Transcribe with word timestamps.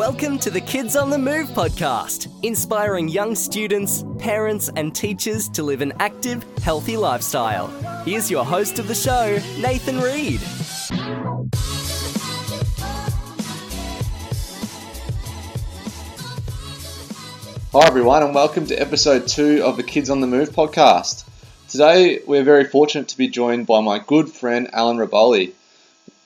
Welcome 0.00 0.38
to 0.38 0.50
the 0.50 0.62
Kids 0.62 0.96
on 0.96 1.10
the 1.10 1.18
Move 1.18 1.50
podcast, 1.50 2.32
inspiring 2.42 3.06
young 3.06 3.34
students, 3.34 4.02
parents, 4.18 4.70
and 4.74 4.94
teachers 4.94 5.46
to 5.50 5.62
live 5.62 5.82
an 5.82 5.92
active, 6.00 6.42
healthy 6.62 6.96
lifestyle. 6.96 7.66
Here's 8.06 8.30
your 8.30 8.42
host 8.42 8.78
of 8.78 8.88
the 8.88 8.94
show, 8.94 9.38
Nathan 9.58 10.00
Reed. 10.00 10.40
Hi, 17.72 17.86
everyone, 17.86 18.22
and 18.22 18.34
welcome 18.34 18.64
to 18.68 18.80
episode 18.80 19.28
two 19.28 19.62
of 19.62 19.76
the 19.76 19.82
Kids 19.82 20.08
on 20.08 20.22
the 20.22 20.26
Move 20.26 20.48
podcast. 20.48 21.24
Today, 21.68 22.22
we're 22.26 22.42
very 22.42 22.64
fortunate 22.64 23.08
to 23.08 23.18
be 23.18 23.28
joined 23.28 23.66
by 23.66 23.82
my 23.82 23.98
good 23.98 24.30
friend 24.30 24.70
Alan 24.72 24.96
Raboli. 24.96 25.52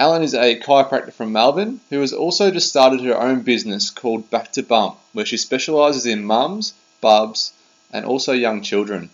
Alan 0.01 0.23
is 0.23 0.35
a 0.35 0.59
chiropractor 0.59 1.13
from 1.13 1.33
Melbourne 1.33 1.81
who 1.89 2.01
has 2.01 2.13
also 2.13 2.51
just 2.51 2.69
started 2.69 3.01
her 3.03 3.17
own 3.17 3.43
business 3.43 3.91
called 3.91 4.29
Back 4.29 4.51
to 4.53 4.63
Bump, 4.63 4.99
where 5.13 5.25
she 5.25 5.37
specialises 5.37 6.05
in 6.05 6.25
mums, 6.25 6.75
bubs, 7.01 7.53
and 7.93 8.05
also 8.05 8.33
young 8.33 8.63
children. 8.63 9.09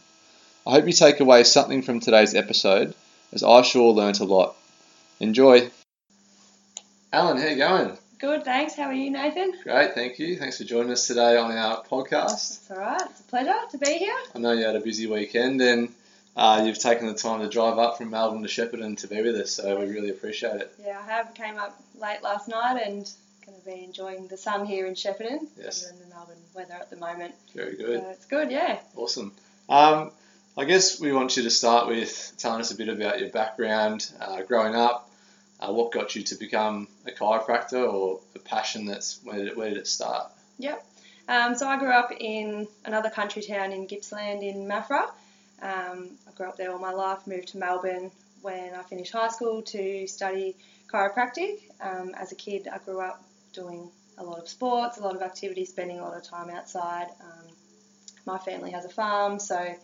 I 0.66 0.72
hope 0.72 0.86
you 0.86 0.92
take 0.92 1.20
away 1.20 1.44
something 1.44 1.82
from 1.82 2.00
today's 2.00 2.34
episode, 2.34 2.94
as 3.32 3.42
I 3.42 3.60
sure 3.62 3.92
learnt 3.92 4.20
a 4.20 4.24
lot. 4.24 4.56
Enjoy. 5.20 5.70
Alan, 7.12 7.36
how 7.36 7.48
you 7.48 7.56
going? 7.56 7.98
Good, 8.18 8.44
thanks. 8.44 8.74
How 8.74 8.84
are 8.84 8.94
you, 8.94 9.10
Nathan? 9.10 9.52
Great, 9.62 9.94
thank 9.94 10.18
you. 10.18 10.38
Thanks 10.38 10.58
for 10.58 10.64
joining 10.64 10.92
us 10.92 11.06
today 11.06 11.36
on 11.36 11.52
our 11.52 11.82
podcast. 11.84 12.60
It's 12.60 12.70
all 12.70 12.78
right. 12.78 13.02
It's 13.10 13.20
a 13.20 13.24
pleasure 13.24 13.54
to 13.70 13.78
be 13.78 13.98
here. 13.98 14.16
I 14.34 14.38
know 14.38 14.52
you 14.52 14.64
had 14.64 14.76
a 14.76 14.80
busy 14.80 15.06
weekend 15.06 15.60
and 15.60 15.90
uh, 16.36 16.62
you've 16.64 16.78
taken 16.78 17.06
the 17.06 17.14
time 17.14 17.40
to 17.40 17.48
drive 17.48 17.78
up 17.78 17.98
from 17.98 18.10
Melbourne 18.10 18.42
to 18.42 18.48
Shepparton 18.48 18.96
to 18.98 19.08
be 19.08 19.20
with 19.22 19.36
us, 19.36 19.52
so 19.52 19.78
we 19.78 19.86
really 19.86 20.10
appreciate 20.10 20.56
it. 20.56 20.72
Yeah, 20.84 21.00
I 21.00 21.10
have. 21.10 21.34
Came 21.34 21.58
up 21.58 21.80
late 22.00 22.22
last 22.22 22.48
night 22.48 22.82
and 22.84 23.10
going 23.46 23.58
to 23.58 23.64
be 23.64 23.84
enjoying 23.84 24.26
the 24.28 24.36
sun 24.36 24.64
here 24.64 24.86
in 24.86 24.94
Shepparton. 24.94 25.46
Yes. 25.58 25.88
And 25.88 25.98
the 26.00 26.06
Melbourne 26.14 26.36
weather 26.54 26.74
at 26.74 26.90
the 26.90 26.96
moment. 26.96 27.34
Very 27.54 27.76
good. 27.76 28.00
So 28.00 28.10
it's 28.10 28.26
good, 28.26 28.50
yeah. 28.50 28.78
Awesome. 28.94 29.32
Um, 29.68 30.12
I 30.56 30.64
guess 30.64 31.00
we 31.00 31.12
want 31.12 31.36
you 31.36 31.44
to 31.44 31.50
start 31.50 31.88
with 31.88 32.32
telling 32.38 32.60
us 32.60 32.70
a 32.70 32.76
bit 32.76 32.88
about 32.88 33.20
your 33.20 33.30
background, 33.30 34.10
uh, 34.20 34.42
growing 34.42 34.74
up, 34.74 35.10
uh, 35.60 35.72
what 35.72 35.92
got 35.92 36.14
you 36.16 36.22
to 36.24 36.34
become 36.36 36.88
a 37.06 37.10
chiropractor, 37.10 37.92
or 37.92 38.20
the 38.32 38.38
passion 38.38 38.86
that's 38.86 39.20
where 39.24 39.36
did 39.36 39.48
it, 39.48 39.56
where 39.56 39.68
did 39.68 39.78
it 39.78 39.86
start? 39.86 40.30
Yep. 40.58 40.84
Um, 41.28 41.54
so 41.54 41.68
I 41.68 41.78
grew 41.78 41.90
up 41.90 42.12
in 42.18 42.66
another 42.84 43.10
country 43.10 43.42
town 43.42 43.72
in 43.72 43.86
Gippsland 43.86 44.42
in 44.42 44.66
Maffra. 44.66 45.08
Um, 45.62 46.10
I 46.26 46.32
grew 46.36 46.46
up 46.46 46.56
there 46.56 46.72
all 46.72 46.78
my 46.78 46.92
life, 46.92 47.26
moved 47.26 47.48
to 47.48 47.58
Melbourne 47.58 48.10
when 48.42 48.74
I 48.74 48.82
finished 48.82 49.12
high 49.12 49.28
school 49.28 49.62
to 49.62 50.06
study 50.06 50.56
chiropractic. 50.92 51.58
Um, 51.80 52.14
as 52.18 52.32
a 52.32 52.34
kid, 52.34 52.68
I 52.72 52.78
grew 52.78 53.00
up 53.00 53.22
doing 53.52 53.90
a 54.18 54.24
lot 54.24 54.38
of 54.38 54.48
sports, 54.48 54.98
a 54.98 55.02
lot 55.02 55.14
of 55.16 55.22
activities, 55.22 55.68
spending 55.70 55.98
a 55.98 56.02
lot 56.02 56.16
of 56.16 56.22
time 56.22 56.50
outside. 56.50 57.08
Um, 57.20 57.46
my 58.26 58.38
family 58.38 58.70
has 58.70 58.84
a 58.84 58.88
farm, 58.88 59.38
so 59.38 59.74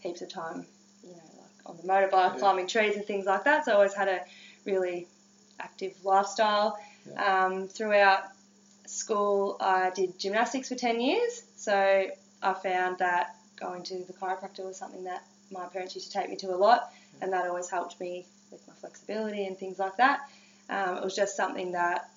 heaps 0.00 0.22
of 0.22 0.28
time, 0.28 0.66
you 1.02 1.10
know, 1.10 1.16
like 1.40 1.50
on 1.66 1.76
the 1.76 1.82
motorbike, 1.82 2.34
Yeah. 2.34 2.38
climbing 2.38 2.66
trees 2.66 2.96
and 2.96 3.04
things 3.06 3.26
like 3.26 3.44
that. 3.44 3.64
So 3.64 3.72
I 3.72 3.74
always 3.76 3.94
had 3.94 4.08
a 4.08 4.20
really 4.64 5.06
active 5.60 5.92
lifestyle. 6.04 6.78
Um, 7.16 7.68
throughout 7.68 8.24
school, 8.86 9.56
I 9.60 9.90
did 9.90 10.18
gymnastics 10.18 10.68
for 10.68 10.74
10 10.74 11.00
years. 11.00 11.42
So 11.56 12.06
I 12.42 12.54
found 12.54 12.98
that 12.98 13.35
going 13.58 13.82
to 13.84 14.04
the 14.04 14.12
chiropractor 14.12 14.64
was 14.64 14.76
something 14.76 15.04
that 15.04 15.22
my 15.50 15.66
parents 15.66 15.94
used 15.94 16.08
to 16.10 16.18
take 16.18 16.28
me 16.30 16.36
to 16.36 16.48
a 16.54 16.56
lot, 16.56 16.92
and 17.20 17.32
that 17.32 17.46
always 17.46 17.70
helped 17.70 17.98
me 18.00 18.26
with 18.50 18.66
my 18.68 18.74
flexibility 18.74 19.46
and 19.46 19.56
things 19.58 19.78
like 19.78 19.96
that. 19.96 20.28
Um, 20.68 20.96
it 20.98 21.04
was 21.04 21.14
just 21.14 21.36
something 21.36 21.72
that 21.72 22.08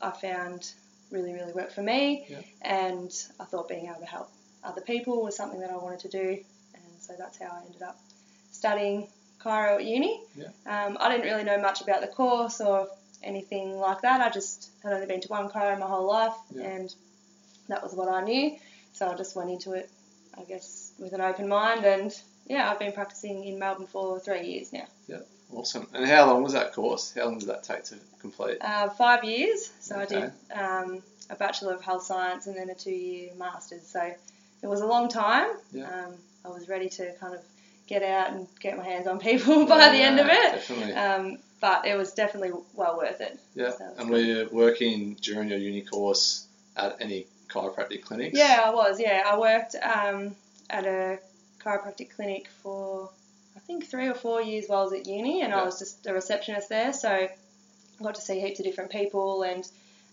I 0.00 0.10
found 0.10 0.70
really, 1.10 1.32
really 1.32 1.52
worked 1.52 1.72
for 1.72 1.82
me, 1.82 2.26
Yeah. 2.28 2.40
and 2.62 3.10
I 3.40 3.44
thought 3.44 3.68
being 3.68 3.86
able 3.86 4.00
to 4.00 4.06
help 4.06 4.30
other 4.64 4.80
people 4.80 5.22
was 5.22 5.36
something 5.36 5.60
that 5.60 5.70
I 5.70 5.76
wanted 5.76 6.00
to 6.00 6.08
do, 6.08 6.44
and 6.74 6.82
so 7.00 7.14
that's 7.18 7.38
how 7.38 7.46
I 7.46 7.64
ended 7.66 7.82
up 7.82 7.98
studying 8.52 9.08
chiro 9.40 9.76
at 9.76 9.84
uni. 9.84 10.20
Yeah. 10.34 10.48
Um, 10.66 10.96
I 11.00 11.10
didn't 11.10 11.26
really 11.30 11.44
know 11.44 11.58
much 11.60 11.80
about 11.80 12.00
the 12.00 12.08
course 12.08 12.60
or 12.60 12.88
anything 13.22 13.78
like 13.78 14.00
that. 14.02 14.20
I 14.20 14.30
just 14.30 14.70
had 14.82 14.92
only 14.92 15.06
been 15.06 15.20
to 15.20 15.28
one 15.28 15.48
chiro 15.48 15.78
my 15.78 15.86
whole 15.86 16.06
life, 16.06 16.34
Yeah. 16.50 16.64
and 16.64 16.94
that 17.68 17.82
was 17.82 17.92
what 17.92 18.08
I 18.08 18.22
knew. 18.24 18.56
So 18.94 19.08
I 19.08 19.14
just 19.14 19.36
went 19.36 19.50
into 19.50 19.72
it, 19.72 19.88
I 20.36 20.42
guess, 20.42 20.87
with 20.98 21.12
an 21.12 21.20
open 21.20 21.48
mind. 21.48 21.84
And 21.84 22.14
yeah, 22.46 22.70
I've 22.70 22.78
been 22.78 22.92
practicing 22.92 23.44
in 23.44 23.58
Melbourne 23.58 23.86
for 23.86 24.18
three 24.20 24.46
years 24.46 24.72
now. 24.72 24.86
Yeah, 25.06 25.20
awesome. 25.52 25.86
And 25.94 26.06
how 26.06 26.26
long 26.26 26.42
was 26.42 26.52
that 26.52 26.72
course? 26.72 27.12
How 27.14 27.24
long 27.24 27.38
did 27.38 27.48
that 27.48 27.62
take 27.62 27.84
to 27.84 27.96
complete? 28.20 28.58
Uh, 28.60 28.88
five 28.90 29.24
years. 29.24 29.70
So 29.80 29.96
I 29.96 30.06
did 30.06 30.32
um, 30.54 31.02
a 31.30 31.36
Bachelor 31.36 31.74
of 31.74 31.82
Health 31.82 32.04
Science 32.04 32.46
and 32.46 32.56
then 32.56 32.70
a 32.70 32.74
two 32.74 32.90
year 32.90 33.30
Master's. 33.38 33.86
So 33.86 34.00
it 34.62 34.66
was 34.66 34.80
a 34.80 34.86
long 34.86 35.08
time. 35.08 35.48
Yeah. 35.72 35.84
Um, 35.84 36.14
I 36.44 36.48
was 36.48 36.68
ready 36.68 36.88
to 36.88 37.12
kind 37.14 37.34
of 37.34 37.40
get 37.86 38.02
out 38.02 38.32
and 38.32 38.46
get 38.60 38.76
my 38.76 38.84
hands 38.84 39.06
on 39.06 39.18
people 39.18 39.66
by 39.66 39.90
the 39.90 39.98
end 39.98 40.20
of 40.20 40.26
it. 40.26 40.52
Definitely. 40.52 40.92
Um, 40.94 41.38
but 41.60 41.86
it 41.86 41.96
was 41.96 42.12
definitely 42.12 42.52
well 42.74 42.96
worth 42.96 43.20
it. 43.20 43.38
yeah. 43.54 43.70
so 43.70 43.88
it's 43.90 43.98
And 43.98 44.10
were 44.10 44.18
you 44.18 44.48
working 44.52 45.16
during 45.20 45.48
your 45.48 45.58
uni 45.58 45.82
course 45.82 46.46
at 46.76 46.96
any 47.00 47.26
chiropractic 47.48 48.02
clinics? 48.02 48.38
Yeah, 48.38 48.62
I 48.64 48.70
was. 48.70 49.00
Yeah, 49.00 49.24
I 49.26 49.38
worked 49.38 49.74
um, 49.82 50.36
at 50.70 50.86
a 50.86 51.18
chiropractic 51.60 52.10
clinic 52.14 52.48
for 52.62 53.10
I 53.56 53.60
think 53.60 53.86
three 53.90 54.06
or 54.06 54.14
four 54.14 54.40
years 54.40 54.66
while 54.68 54.80
I 54.80 54.84
was 54.84 54.92
at 54.92 55.06
uni, 55.06 55.42
and 55.42 55.50
Yeah. 55.50 55.62
I 55.62 55.64
was 55.64 55.78
just 55.78 56.06
a 56.06 56.12
receptionist 56.14 56.68
there. 56.68 56.92
So 56.92 57.10
I 57.10 57.28
got 58.02 58.14
to 58.14 58.20
see 58.20 58.40
heaps 58.40 58.60
of 58.60 58.64
different 58.64 58.90
people 58.90 59.42
and 59.42 59.66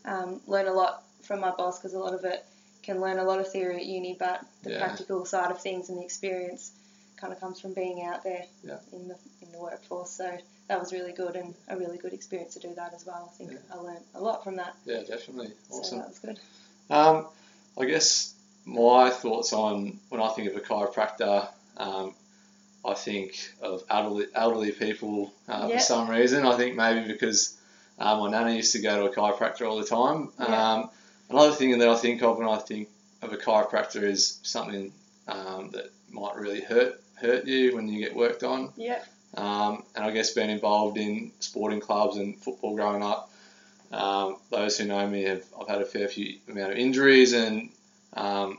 um, 0.05 0.41
learn 0.47 0.67
a 0.67 0.73
lot 0.73 1.03
from 1.23 1.39
my 1.41 1.51
boss 1.51 1.77
because 1.79 1.93
a 1.93 1.99
lot 1.99 2.13
of 2.13 2.23
it 2.25 2.43
can 2.83 3.01
learn 3.01 3.17
a 3.19 3.23
lot 3.23 3.39
of 3.39 3.51
theory 3.51 3.77
at 3.77 3.85
uni, 3.85 4.16
but 4.17 4.41
the 4.63 4.71
Yeah. 4.71 4.79
practical 4.79 5.25
side 5.25 5.51
of 5.51 5.61
things 5.61 5.89
and 5.89 5.97
the 5.99 6.03
experience 6.03 6.72
kind 7.17 7.31
of 7.33 7.39
comes 7.39 7.59
from 7.59 7.73
being 7.73 8.03
out 8.03 8.23
there 8.23 8.45
Yeah. 8.63 8.77
in 8.91 9.07
the 9.07 9.17
in 9.41 9.51
the 9.51 9.59
workforce. 9.59 10.11
So 10.11 10.37
that 10.67 10.79
was 10.79 10.91
really 10.91 11.11
good 11.13 11.35
and 11.35 11.53
a 11.67 11.77
really 11.77 11.97
good 11.97 12.13
experience 12.13 12.53
to 12.55 12.59
do 12.59 12.73
that 12.75 12.93
as 12.93 13.05
well. 13.05 13.31
I 13.31 13.37
think. 13.37 13.59
I 13.72 13.77
learned 13.77 14.03
a 14.16 14.22
lot 14.22 14.43
from 14.43 14.55
that. 14.57 14.75
Yeah, 14.85 15.01
definitely. 15.03 15.53
So 15.69 15.77
Awesome. 15.79 15.97
that 15.99 16.07
was 16.09 16.19
good. 16.19 16.39
Um, 16.89 17.27
I 17.77 17.85
guess 17.85 18.33
my 18.65 19.09
thoughts 19.11 19.53
on 19.53 19.99
when 20.09 20.21
I 20.21 20.29
think 20.29 20.49
of 20.49 20.55
a 20.55 20.59
chiropractor, 20.59 21.47
um, 21.77 22.13
I 22.83 22.93
think 22.93 23.51
of 23.61 23.83
elderly, 23.89 24.25
elderly 24.33 24.71
people 24.71 25.33
uh, 25.47 25.67
Yeah. 25.69 25.77
for 25.77 25.83
some 25.83 26.09
reason. 26.09 26.45
I 26.45 26.55
think 26.57 26.75
maybe 26.75 27.07
because 27.07 27.57
uh, 27.99 28.17
my 28.17 28.29
nana 28.29 28.51
used 28.55 28.73
to 28.73 28.81
go 28.81 28.97
to 29.07 29.11
a 29.11 29.15
chiropractor 29.15 29.67
all 29.69 29.77
the 29.77 29.85
time. 29.85 30.29
Yeah. 30.39 30.73
Um, 30.73 30.89
another 31.29 31.53
thing 31.53 31.77
that 31.79 31.87
I 31.89 31.95
think 31.95 32.21
of 32.23 32.37
when 32.37 32.47
I 32.47 32.57
think 32.57 32.89
of 33.21 33.31
a 33.33 33.37
chiropractor 33.37 34.03
is 34.03 34.39
something 34.43 34.91
um, 35.27 35.71
that 35.71 35.89
might 36.11 36.35
really 36.35 36.61
hurt 36.61 37.01
hurt 37.15 37.45
you 37.45 37.75
when 37.75 37.87
you 37.87 37.99
get 37.99 38.15
worked 38.15 38.43
on. 38.43 38.71
Yeah. 38.77 39.01
Um, 39.35 39.83
and 39.95 40.05
I 40.05 40.11
guess 40.11 40.31
being 40.31 40.49
involved 40.49 40.97
in 40.97 41.31
sporting 41.39 41.79
clubs 41.81 42.17
and 42.17 42.37
football 42.37 42.75
growing 42.75 43.03
up, 43.03 43.31
um, 43.91 44.37
those 44.49 44.77
who 44.77 44.85
know 44.85 45.05
me 45.07 45.23
have 45.23 45.43
I've 45.59 45.67
had 45.67 45.81
a 45.81 45.85
fair 45.85 46.07
few 46.07 46.37
amount 46.49 46.71
of 46.73 46.77
injuries 46.77 47.33
and 47.33 47.69
um, 48.15 48.57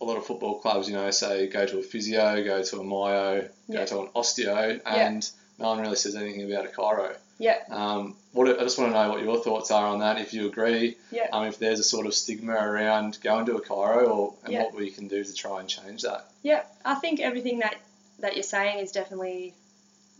a 0.00 0.04
lot 0.04 0.16
of 0.16 0.24
football 0.26 0.58
clubs, 0.60 0.88
you 0.88 0.94
know, 0.94 1.10
say 1.10 1.46
go 1.46 1.66
to 1.66 1.78
a 1.78 1.82
physio, 1.82 2.42
go 2.44 2.62
to 2.62 2.80
a 2.80 2.84
myo, 2.84 3.48
Yeah. 3.68 3.80
go 3.80 3.86
to 3.86 4.00
an 4.00 4.06
osteo, 4.16 4.80
and 4.86 5.28
no 5.58 5.68
one 5.68 5.80
really 5.80 5.96
says 5.96 6.16
anything 6.16 6.50
about 6.50 6.66
a 6.66 6.68
chiro. 6.68 7.16
Yeah. 7.38 7.58
Um, 7.70 8.16
what 8.32 8.48
I 8.48 8.62
just 8.62 8.78
want 8.78 8.92
to 8.92 9.02
know 9.02 9.08
what 9.10 9.22
your 9.22 9.42
thoughts 9.42 9.70
are 9.70 9.86
on 9.86 10.00
that. 10.00 10.18
If 10.18 10.32
you 10.34 10.46
agree, 10.46 10.96
Yeah. 11.10 11.28
um, 11.32 11.46
if 11.46 11.58
there's 11.58 11.80
a 11.80 11.82
sort 11.84 12.06
of 12.06 12.14
stigma 12.14 12.52
around 12.54 13.18
going 13.22 13.46
to 13.46 13.56
a 13.56 13.60
chiro, 13.60 14.08
or 14.08 14.34
and 14.44 14.52
Yeah. 14.52 14.62
what 14.64 14.74
we 14.74 14.90
can 14.90 15.08
do 15.08 15.22
to 15.24 15.34
try 15.34 15.60
and 15.60 15.68
change 15.68 16.02
that. 16.02 16.26
Yeah, 16.42 16.62
I 16.84 16.94
think 16.96 17.20
everything 17.20 17.58
that, 17.60 17.76
that 18.20 18.34
you're 18.36 18.42
saying 18.42 18.78
is 18.78 18.92
definitely 18.92 19.54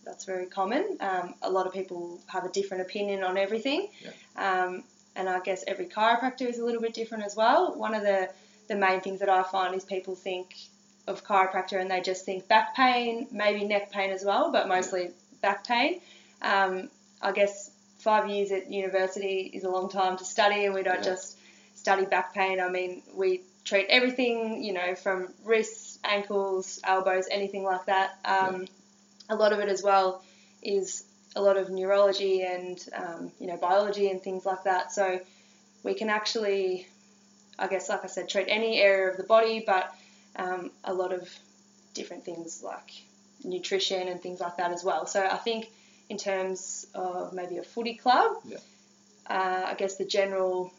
that's 0.04 0.24
very 0.24 0.46
common. 0.46 0.96
Um, 1.00 1.34
a 1.42 1.50
lot 1.50 1.66
of 1.66 1.72
people 1.74 2.18
have 2.26 2.44
a 2.44 2.48
different 2.48 2.82
opinion 2.82 3.22
on 3.22 3.36
everything, 3.36 3.88
um, 4.36 4.82
and 5.14 5.28
I 5.28 5.40
guess 5.40 5.62
every 5.66 5.86
chiropractor 5.86 6.48
is 6.48 6.58
a 6.58 6.64
little 6.64 6.80
bit 6.80 6.94
different 6.94 7.24
as 7.24 7.36
well. 7.36 7.74
One 7.74 7.94
of 7.94 8.02
the 8.02 8.30
the 8.70 8.76
main 8.76 9.00
things 9.00 9.18
that 9.18 9.28
I 9.28 9.42
find 9.42 9.74
is 9.74 9.84
people 9.84 10.14
think 10.14 10.54
of 11.08 11.24
chiropractor 11.24 11.80
and 11.80 11.90
they 11.90 12.00
just 12.00 12.24
think 12.24 12.46
back 12.46 12.76
pain, 12.76 13.26
maybe 13.32 13.64
neck 13.64 13.90
pain 13.90 14.10
as 14.12 14.24
well, 14.24 14.52
but 14.52 14.68
mostly 14.68 15.10
back 15.42 15.66
pain. 15.66 16.00
Um, 16.40 16.88
I 17.20 17.32
guess 17.32 17.70
five 17.98 18.30
years 18.30 18.52
at 18.52 18.70
university 18.70 19.50
is 19.52 19.64
a 19.64 19.70
long 19.70 19.90
time 19.90 20.16
to 20.18 20.24
study, 20.24 20.64
and 20.66 20.74
we 20.74 20.84
don't 20.84 21.04
Yeah. 21.04 21.12
just 21.14 21.36
study 21.74 22.04
back 22.06 22.32
pain. 22.32 22.60
I 22.60 22.68
mean, 22.68 23.02
we 23.12 23.42
treat 23.64 23.86
everything, 23.88 24.62
you 24.62 24.72
know, 24.72 24.94
from 24.94 25.34
wrists, 25.44 25.98
ankles, 26.04 26.80
elbows, 26.84 27.26
anything 27.30 27.64
like 27.64 27.84
that. 27.86 28.10
Um, 28.24 28.66
A 29.28 29.34
lot 29.34 29.52
of 29.52 29.60
it 29.60 29.68
as 29.68 29.82
well 29.82 30.22
is 30.62 31.04
a 31.36 31.40
lot 31.40 31.56
of 31.56 31.70
neurology 31.70 32.42
and, 32.42 32.78
um, 32.94 33.30
you 33.40 33.46
know, 33.46 33.56
biology 33.56 34.10
and 34.10 34.20
things 34.20 34.44
like 34.44 34.64
that. 34.64 34.92
So 34.92 35.20
we 35.84 35.94
can 35.94 36.08
actually, 36.10 36.88
I 37.60 37.66
guess, 37.68 37.88
like 37.88 38.04
I 38.04 38.08
said, 38.08 38.28
treat 38.28 38.46
any 38.48 38.80
area 38.80 39.10
of 39.10 39.16
the 39.16 39.22
body, 39.22 39.62
but 39.66 39.94
um, 40.36 40.70
a 40.84 40.94
lot 40.94 41.12
of 41.12 41.28
different 41.94 42.24
things 42.24 42.62
like 42.64 42.90
nutrition 43.44 44.08
and 44.08 44.20
things 44.22 44.40
like 44.40 44.56
that 44.56 44.70
as 44.72 44.82
well. 44.82 45.06
So 45.06 45.24
I 45.24 45.36
think 45.36 45.70
in 46.08 46.16
terms 46.16 46.86
of 46.94 47.32
maybe 47.32 47.58
a 47.58 47.62
footy 47.62 47.94
club, 47.94 48.32
Yeah. 48.44 48.58
uh, 49.28 49.62
I 49.66 49.74
guess 49.74 49.96
the 49.96 50.04
general 50.04 50.72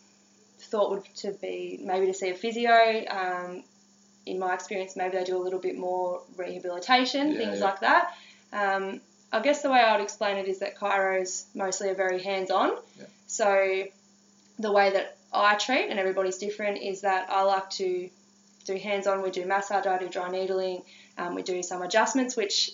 thought 0.60 0.92
would 0.92 1.06
to 1.18 1.32
be 1.32 1.80
maybe 1.84 2.06
to 2.08 2.14
see 2.14 2.30
a 2.30 2.36
physio. 2.36 3.06
Um, 3.10 3.64
in 4.26 4.38
my 4.40 4.54
experience, 4.54 4.96
maybe 4.96 5.18
they 5.18 5.24
do 5.24 5.38
a 5.38 5.44
little 5.44 5.60
bit 5.60 5.78
more 5.78 6.22
rehabilitation, 6.38 7.32
Yeah, 7.32 7.38
things 7.38 7.60
yeah. 7.60 7.66
like 7.66 7.80
that. 7.82 8.14
Um, 8.54 9.02
I 9.34 9.40
guess 9.40 9.62
the 9.62 9.70
way 9.72 9.80
I 9.80 9.96
would 9.96 10.04
explain 10.04 10.38
it 10.38 10.48
is 10.48 10.60
that 10.60 10.78
chiros 10.78 11.46
mostly 11.56 11.90
are 11.90 11.96
very 11.96 12.22
hands-on. 12.22 12.72
So 13.28 13.84
the 14.60 14.72
way 14.72 14.92
that 14.92 15.18
I 15.34 15.56
treat, 15.56 15.90
and 15.90 16.00
everybody's 16.00 16.38
different, 16.38 16.82
is 16.82 17.02
that 17.02 17.30
I 17.30 17.44
like 17.44 17.70
to 17.72 18.10
do 18.66 18.76
hands-on. 18.78 19.22
We 19.22 19.32
do 19.32 19.46
massage, 19.46 19.86
I 19.86 19.98
do 19.98 20.10
dry 20.10 20.30
needling, 20.30 20.84
um, 21.18 21.36
we 21.36 21.42
do 21.42 21.64
some 21.64 21.82
adjustments, 21.82 22.36
which 22.36 22.72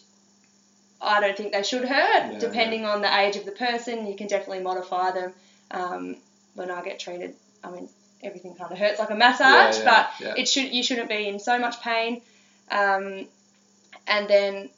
I 1.02 1.20
don't 1.22 1.38
think 1.38 1.54
they 1.54 1.64
should 1.64 1.86
hurt. 1.86 2.34
Yeah, 2.34 2.40
depending 2.40 2.86
on 2.86 3.02
the 3.02 3.20
age 3.20 3.36
of 3.36 3.46
the 3.46 3.52
person, 3.52 4.08
you 4.08 4.16
can 4.16 4.28
definitely 4.28 4.64
modify 4.64 5.12
them. 5.12 5.34
Um, 5.70 6.16
when 6.56 6.72
I 6.72 6.82
get 6.82 7.00
treated, 7.00 7.36
I 7.64 7.70
mean, 7.70 7.88
everything 8.24 8.56
kind 8.56 8.72
of 8.72 8.80
hurts 8.80 9.00
like 9.00 9.12
a 9.12 9.16
massage, 9.16 9.78
Yeah, 9.78 9.84
yeah, 9.84 9.84
but 10.20 10.26
yeah. 10.26 10.34
it 10.38 10.48
should 10.48 10.72
you 10.74 10.82
shouldn't 10.82 11.10
be 11.10 11.28
in 11.28 11.40
so 11.40 11.60
much 11.60 11.82
pain. 11.82 12.22
Um, 12.72 13.28
and 14.08 14.28
then 14.28 14.70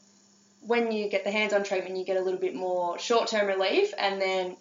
when 0.68 0.92
you 0.92 1.10
get 1.10 1.24
the 1.24 1.32
hands-on 1.32 1.64
treatment, 1.64 1.96
you 1.96 2.04
get 2.04 2.18
a 2.18 2.22
little 2.22 2.40
bit 2.40 2.54
more 2.54 3.00
short-term 3.00 3.48
relief, 3.48 3.94
and 3.98 4.22
then 4.22 4.58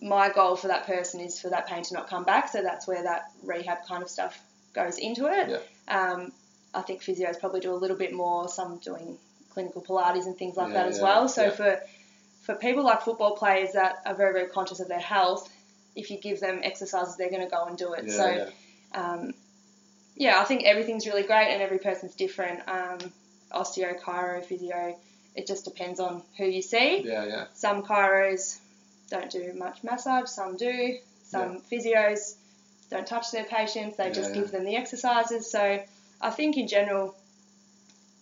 my 0.00 0.30
goal 0.30 0.56
for 0.56 0.68
that 0.68 0.86
person 0.86 1.20
is 1.20 1.40
for 1.40 1.50
that 1.50 1.66
pain 1.66 1.82
to 1.82 1.94
not 1.94 2.08
come 2.08 2.24
back. 2.24 2.48
So 2.48 2.62
that's 2.62 2.86
where 2.86 3.02
that 3.02 3.30
rehab 3.44 3.86
kind 3.86 4.02
of 4.02 4.08
stuff 4.08 4.40
goes 4.74 4.98
into 4.98 5.26
it. 5.26 5.48
Um, 5.88 6.32
I 6.72 6.82
think 6.82 7.02
physios 7.02 7.38
probably 7.38 7.60
do 7.60 7.72
a 7.72 7.76
little 7.76 7.96
bit 7.96 8.12
more. 8.12 8.48
Some 8.48 8.78
doing 8.78 9.18
clinical 9.50 9.82
Pilates 9.82 10.26
and 10.26 10.36
things 10.36 10.56
like 10.56 10.68
Yeah, 10.68 10.74
that 10.74 10.88
as 10.88 10.98
yeah, 10.98 11.04
well. 11.04 11.28
So 11.28 11.44
yeah. 11.44 11.50
for 11.50 11.80
for 12.42 12.54
people 12.54 12.84
like 12.84 13.02
football 13.02 13.36
players 13.36 13.72
that 13.72 14.02
are 14.06 14.14
very 14.14 14.32
very 14.32 14.48
conscious 14.48 14.80
of 14.80 14.88
their 14.88 14.98
health, 15.00 15.52
if 15.94 16.10
you 16.10 16.18
give 16.18 16.40
them 16.40 16.60
exercises, 16.62 17.16
they're 17.16 17.30
going 17.30 17.44
to 17.44 17.50
go 17.50 17.64
and 17.64 17.76
do 17.76 17.92
it. 17.92 18.04
Yeah, 18.06 18.12
so 18.12 18.30
yeah. 18.94 19.00
um, 19.00 19.34
yeah, 20.16 20.40
I 20.40 20.44
think 20.44 20.64
everything's 20.64 21.06
really 21.06 21.22
great 21.24 21.48
and 21.52 21.62
every 21.62 21.78
person's 21.78 22.14
different. 22.14 22.60
Um, 22.68 22.98
osteo, 23.52 24.00
chiro, 24.00 24.44
physio, 24.44 24.96
it 25.34 25.46
just 25.46 25.64
depends 25.64 26.00
on 26.00 26.22
who 26.38 26.44
you 26.44 26.62
see. 26.62 27.02
Yeah, 27.04 27.24
yeah. 27.24 27.44
Some 27.54 27.82
chiros 27.82 28.58
don't 29.10 29.30
do 29.30 29.52
much 29.54 29.82
massage, 29.84 30.28
some 30.28 30.56
do. 30.56 30.96
Some 31.24 31.60
physios 31.60 32.34
don't 32.90 33.06
touch 33.06 33.30
their 33.30 33.44
patients, 33.44 33.96
they 33.96 34.10
just 34.10 34.30
Yeah, 34.34 34.40
give 34.40 34.50
them 34.50 34.64
the 34.64 34.76
exercises. 34.76 35.48
So 35.50 35.80
I 36.20 36.30
think 36.30 36.56
in 36.56 36.66
general, 36.66 37.14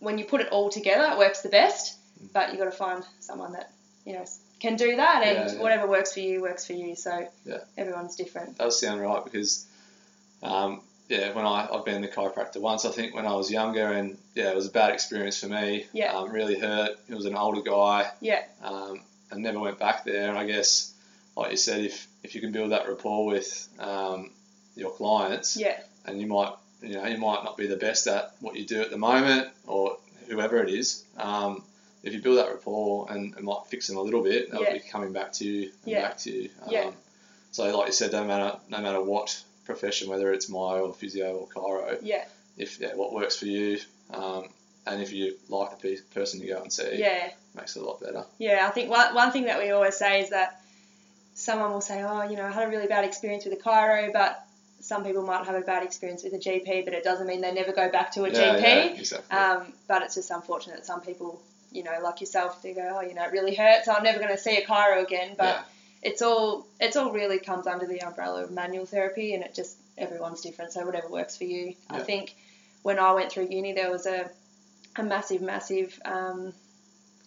when 0.01 0.19
you 0.19 0.25
put 0.25 0.41
it 0.41 0.49
all 0.51 0.69
together, 0.69 1.11
it 1.13 1.19
works 1.19 1.41
the 1.43 1.49
best. 1.49 1.97
But 2.33 2.51
you've 2.51 2.59
got 2.59 2.65
to 2.67 2.71
find 2.73 3.05
someone 3.21 3.53
that 3.53 3.71
you 4.05 4.13
know 4.15 4.25
can 4.61 4.75
do 4.77 4.97
that, 4.97 5.23
and 5.23 5.49
Yeah, 5.51 5.55
yeah. 5.57 5.63
whatever 5.63 5.87
works 5.87 6.13
for 6.13 6.21
you 6.21 6.43
works 6.43 6.67
for 6.67 6.73
you. 6.73 6.97
So 6.97 7.29
Yeah. 7.45 7.59
everyone's 7.77 8.17
different. 8.17 8.59
That 8.59 8.65
does 8.65 8.81
sound 8.81 9.01
right 9.01 9.23
because, 9.25 9.67
um, 10.43 10.81
yeah, 11.09 11.33
when 11.33 11.47
I 11.47 11.69
I've 11.73 11.85
been 11.85 12.03
the 12.03 12.09
chiropractor 12.09 12.61
once, 12.61 12.85
I 12.85 12.91
think 12.91 13.15
when 13.15 13.25
I 13.25 13.35
was 13.35 13.51
younger, 13.53 13.87
and 13.87 14.19
yeah, 14.35 14.51
it 14.51 14.57
was 14.57 14.67
a 14.67 14.71
bad 14.71 14.93
experience 14.93 15.39
for 15.39 15.47
me. 15.47 15.87
Yeah. 15.93 16.13
Um, 16.13 16.31
really 16.31 16.59
hurt. 16.59 16.99
It 17.09 17.15
was 17.15 17.25
an 17.25 17.37
older 17.37 17.63
guy. 17.63 18.11
Yeah. 18.21 18.43
Um, 18.63 19.01
and 19.31 19.43
never 19.43 19.59
went 19.61 19.79
back 19.79 20.05
there. 20.05 20.29
And 20.29 20.39
I 20.39 20.47
guess, 20.47 20.93
like 21.37 21.51
you 21.51 21.57
said, 21.57 21.81
if 21.85 22.07
if 22.23 22.35
you 22.35 22.41
can 22.41 22.53
build 22.53 22.73
that 22.73 22.89
rapport 22.89 23.27
with 23.27 23.69
um, 23.79 24.31
your 24.77 24.91
clients, 24.91 25.57
Yeah, 25.57 25.79
and 26.07 26.21
you 26.21 26.27
might 26.27 26.53
you 26.83 26.95
know 26.95 27.07
you 27.07 27.19
might 27.19 27.45
not 27.45 27.57
be 27.57 27.67
the 27.67 27.77
best 27.77 28.07
at 28.07 28.35
what 28.41 28.57
you 28.57 28.65
do 28.65 28.81
at 28.81 28.91
the 28.91 28.99
moment 28.99 29.49
or 29.67 29.97
whoever 30.29 30.63
it 30.63 30.69
is. 30.71 31.05
Um, 31.17 31.63
if 32.05 32.13
you 32.15 32.21
build 32.23 32.39
that 32.39 32.49
rapport 32.49 33.07
and, 33.11 33.35
and 33.35 33.45
might 33.45 33.67
fix 33.69 33.89
them 33.89 33.97
a 33.97 34.03
little 34.03 34.23
bit, 34.23 34.51
they'll 34.51 34.63
Yeah. 34.63 34.75
be 34.75 34.79
coming 34.81 35.13
back 35.13 35.33
to 35.35 35.45
you 35.45 35.63
and 35.83 35.93
Yeah. 35.93 36.03
back 36.03 36.19
to 36.19 36.31
you. 36.31 36.51
Um, 36.65 36.73
Yeah. 36.73 36.91
So 37.51 37.77
like 37.77 37.87
you 37.89 37.93
said, 37.93 38.13
no 38.13 38.25
matter 38.25 38.57
no 38.69 38.81
matter 38.81 39.01
what 39.03 39.43
profession, 39.65 40.09
whether 40.09 40.33
it's 40.33 40.49
my 40.49 40.79
or 40.81 40.93
physio 40.95 41.37
or 41.37 41.49
chiro, 41.49 41.99
yeah, 42.03 42.25
if 42.57 42.79
yeah, 42.81 42.95
what 42.95 43.13
works 43.13 43.37
for 43.37 43.47
you, 43.47 43.81
um, 44.11 44.49
and 44.87 45.03
if 45.03 45.13
you 45.13 45.37
like 45.49 45.71
the 45.79 45.97
pe- 45.97 46.03
person 46.15 46.41
you 46.41 46.49
go 46.55 46.63
and 46.63 46.73
see, 46.73 46.97
yeah. 46.99 47.31
Makes 47.59 47.77
it 47.77 47.83
a 47.83 47.85
lot 47.85 48.01
better. 48.01 48.25
Yeah, 48.39 48.67
I 48.67 48.71
think 48.71 48.91
one, 48.91 49.15
one 49.15 49.33
thing 49.33 49.45
that 49.45 49.59
we 49.59 49.71
always 49.71 49.97
say 49.97 50.23
is 50.23 50.31
that 50.31 50.61
someone 51.35 51.73
will 51.73 51.81
say, 51.81 52.03
oh, 52.03 52.23
you 52.23 52.37
know, 52.37 52.47
I 52.47 52.51
had 52.51 52.67
a 52.67 52.71
really 52.71 52.87
bad 52.87 53.05
experience 53.05 53.45
with 53.45 53.55
a 53.55 53.63
chiro, 53.63 54.13
but 54.13 54.45
some 54.81 55.05
people 55.05 55.23
might 55.23 55.45
have 55.45 55.55
a 55.55 55.61
bad 55.61 55.83
experience 55.83 56.23
with 56.25 56.33
a 56.35 56.39
GP, 56.39 56.85
but 56.85 56.95
it 56.95 57.05
doesn't 57.05 57.27
mean 57.27 57.41
they 57.41 57.53
never 57.53 57.73
go 57.73 57.91
back 57.91 58.13
to 58.13 58.25
a 58.25 58.31
yeah, 58.31 58.57
GP. 58.57 58.63
yeah, 58.63 58.85
exactly. 59.01 59.37
Um, 59.37 59.73
but 59.87 60.03
it's 60.03 60.15
just 60.15 60.31
unfortunate 60.31 60.77
that 60.77 60.87
some 60.87 61.01
people, 61.01 61.41
you 61.73 61.83
know, 61.83 61.99
like 62.03 62.21
yourself, 62.21 62.63
they 62.63 62.75
go, 62.75 62.99
oh, 62.99 63.01
you 63.01 63.15
know, 63.15 63.25
it 63.25 63.33
really 63.33 63.55
hurts. 63.55 63.89
I'm 63.89 64.03
never 64.03 64.19
going 64.19 64.31
to 64.31 64.39
see 64.39 64.57
a 64.57 64.65
chiro 64.65 65.03
again. 65.03 65.35
But 65.37 65.45
yeah, 65.45 65.63
it's 66.03 66.23
all 66.23 66.67
it's 66.81 66.97
all 66.97 67.11
really 67.13 67.39
comes 67.39 67.67
under 67.67 67.87
the 67.87 68.03
umbrella 68.03 68.45
of 68.45 68.51
manual 68.51 68.87
therapy, 68.87 69.35
and 69.35 69.43
it 69.43 69.55
just 69.55 69.77
everyone's 69.97 70.41
different. 70.41 70.73
So 70.73 70.87
whatever 70.87 71.09
works 71.09 71.37
for 71.37 71.45
you. 71.45 71.75
I 71.91 71.99
think 72.01 72.35
when 72.83 72.99
I 72.99 73.13
went 73.13 73.33
through 73.33 73.49
uni, 73.51 73.73
there 73.73 73.91
was 73.91 74.07
a 74.07 74.31
a 74.97 75.03
massive, 75.03 75.43
massive 75.43 76.01
um, 76.05 76.53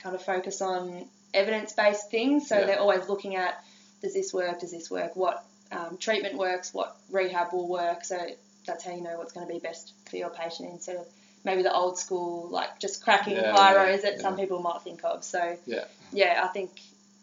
kind 0.02 0.16
of 0.16 0.24
focus 0.24 0.62
on 0.62 1.06
evidence 1.34 1.74
based 1.74 2.10
things. 2.12 2.48
So 2.50 2.60
Yeah. 2.60 2.66
they're 2.66 2.80
always 2.80 3.08
looking 3.08 3.36
at 3.36 3.64
does 4.02 4.14
this 4.14 4.34
work? 4.34 4.60
Does 4.60 4.72
this 4.72 4.90
work? 4.90 5.16
What 5.16 5.44
um, 5.72 5.98
treatment 5.98 6.36
works? 6.38 6.74
What 6.74 6.96
rehab 7.12 7.54
will 7.54 7.68
work? 7.68 8.04
So 8.04 8.18
that's 8.66 8.84
how 8.84 8.92
you 8.94 9.02
know 9.02 9.18
what's 9.18 9.32
going 9.32 9.48
to 9.48 9.54
be 9.54 9.60
best 9.60 9.94
for 10.10 10.18
your 10.18 10.30
patient 10.30 10.70
instead 10.72 10.96
of 10.98 11.06
maybe 11.44 11.62
the 11.64 11.74
old 11.74 11.98
school 11.98 12.48
like 12.50 12.80
just 12.80 13.04
cracking 13.04 13.36
Yeah, 13.36 13.54
chiros 13.54 14.04
yeah, 14.04 14.10
that 14.12 14.22
some 14.22 14.36
people 14.38 14.62
might 14.62 14.82
think 14.84 15.04
of. 15.04 15.24
So 15.24 15.58
Yeah. 15.66 15.86
yeah, 16.12 16.42
I 16.44 16.48
think 16.48 16.72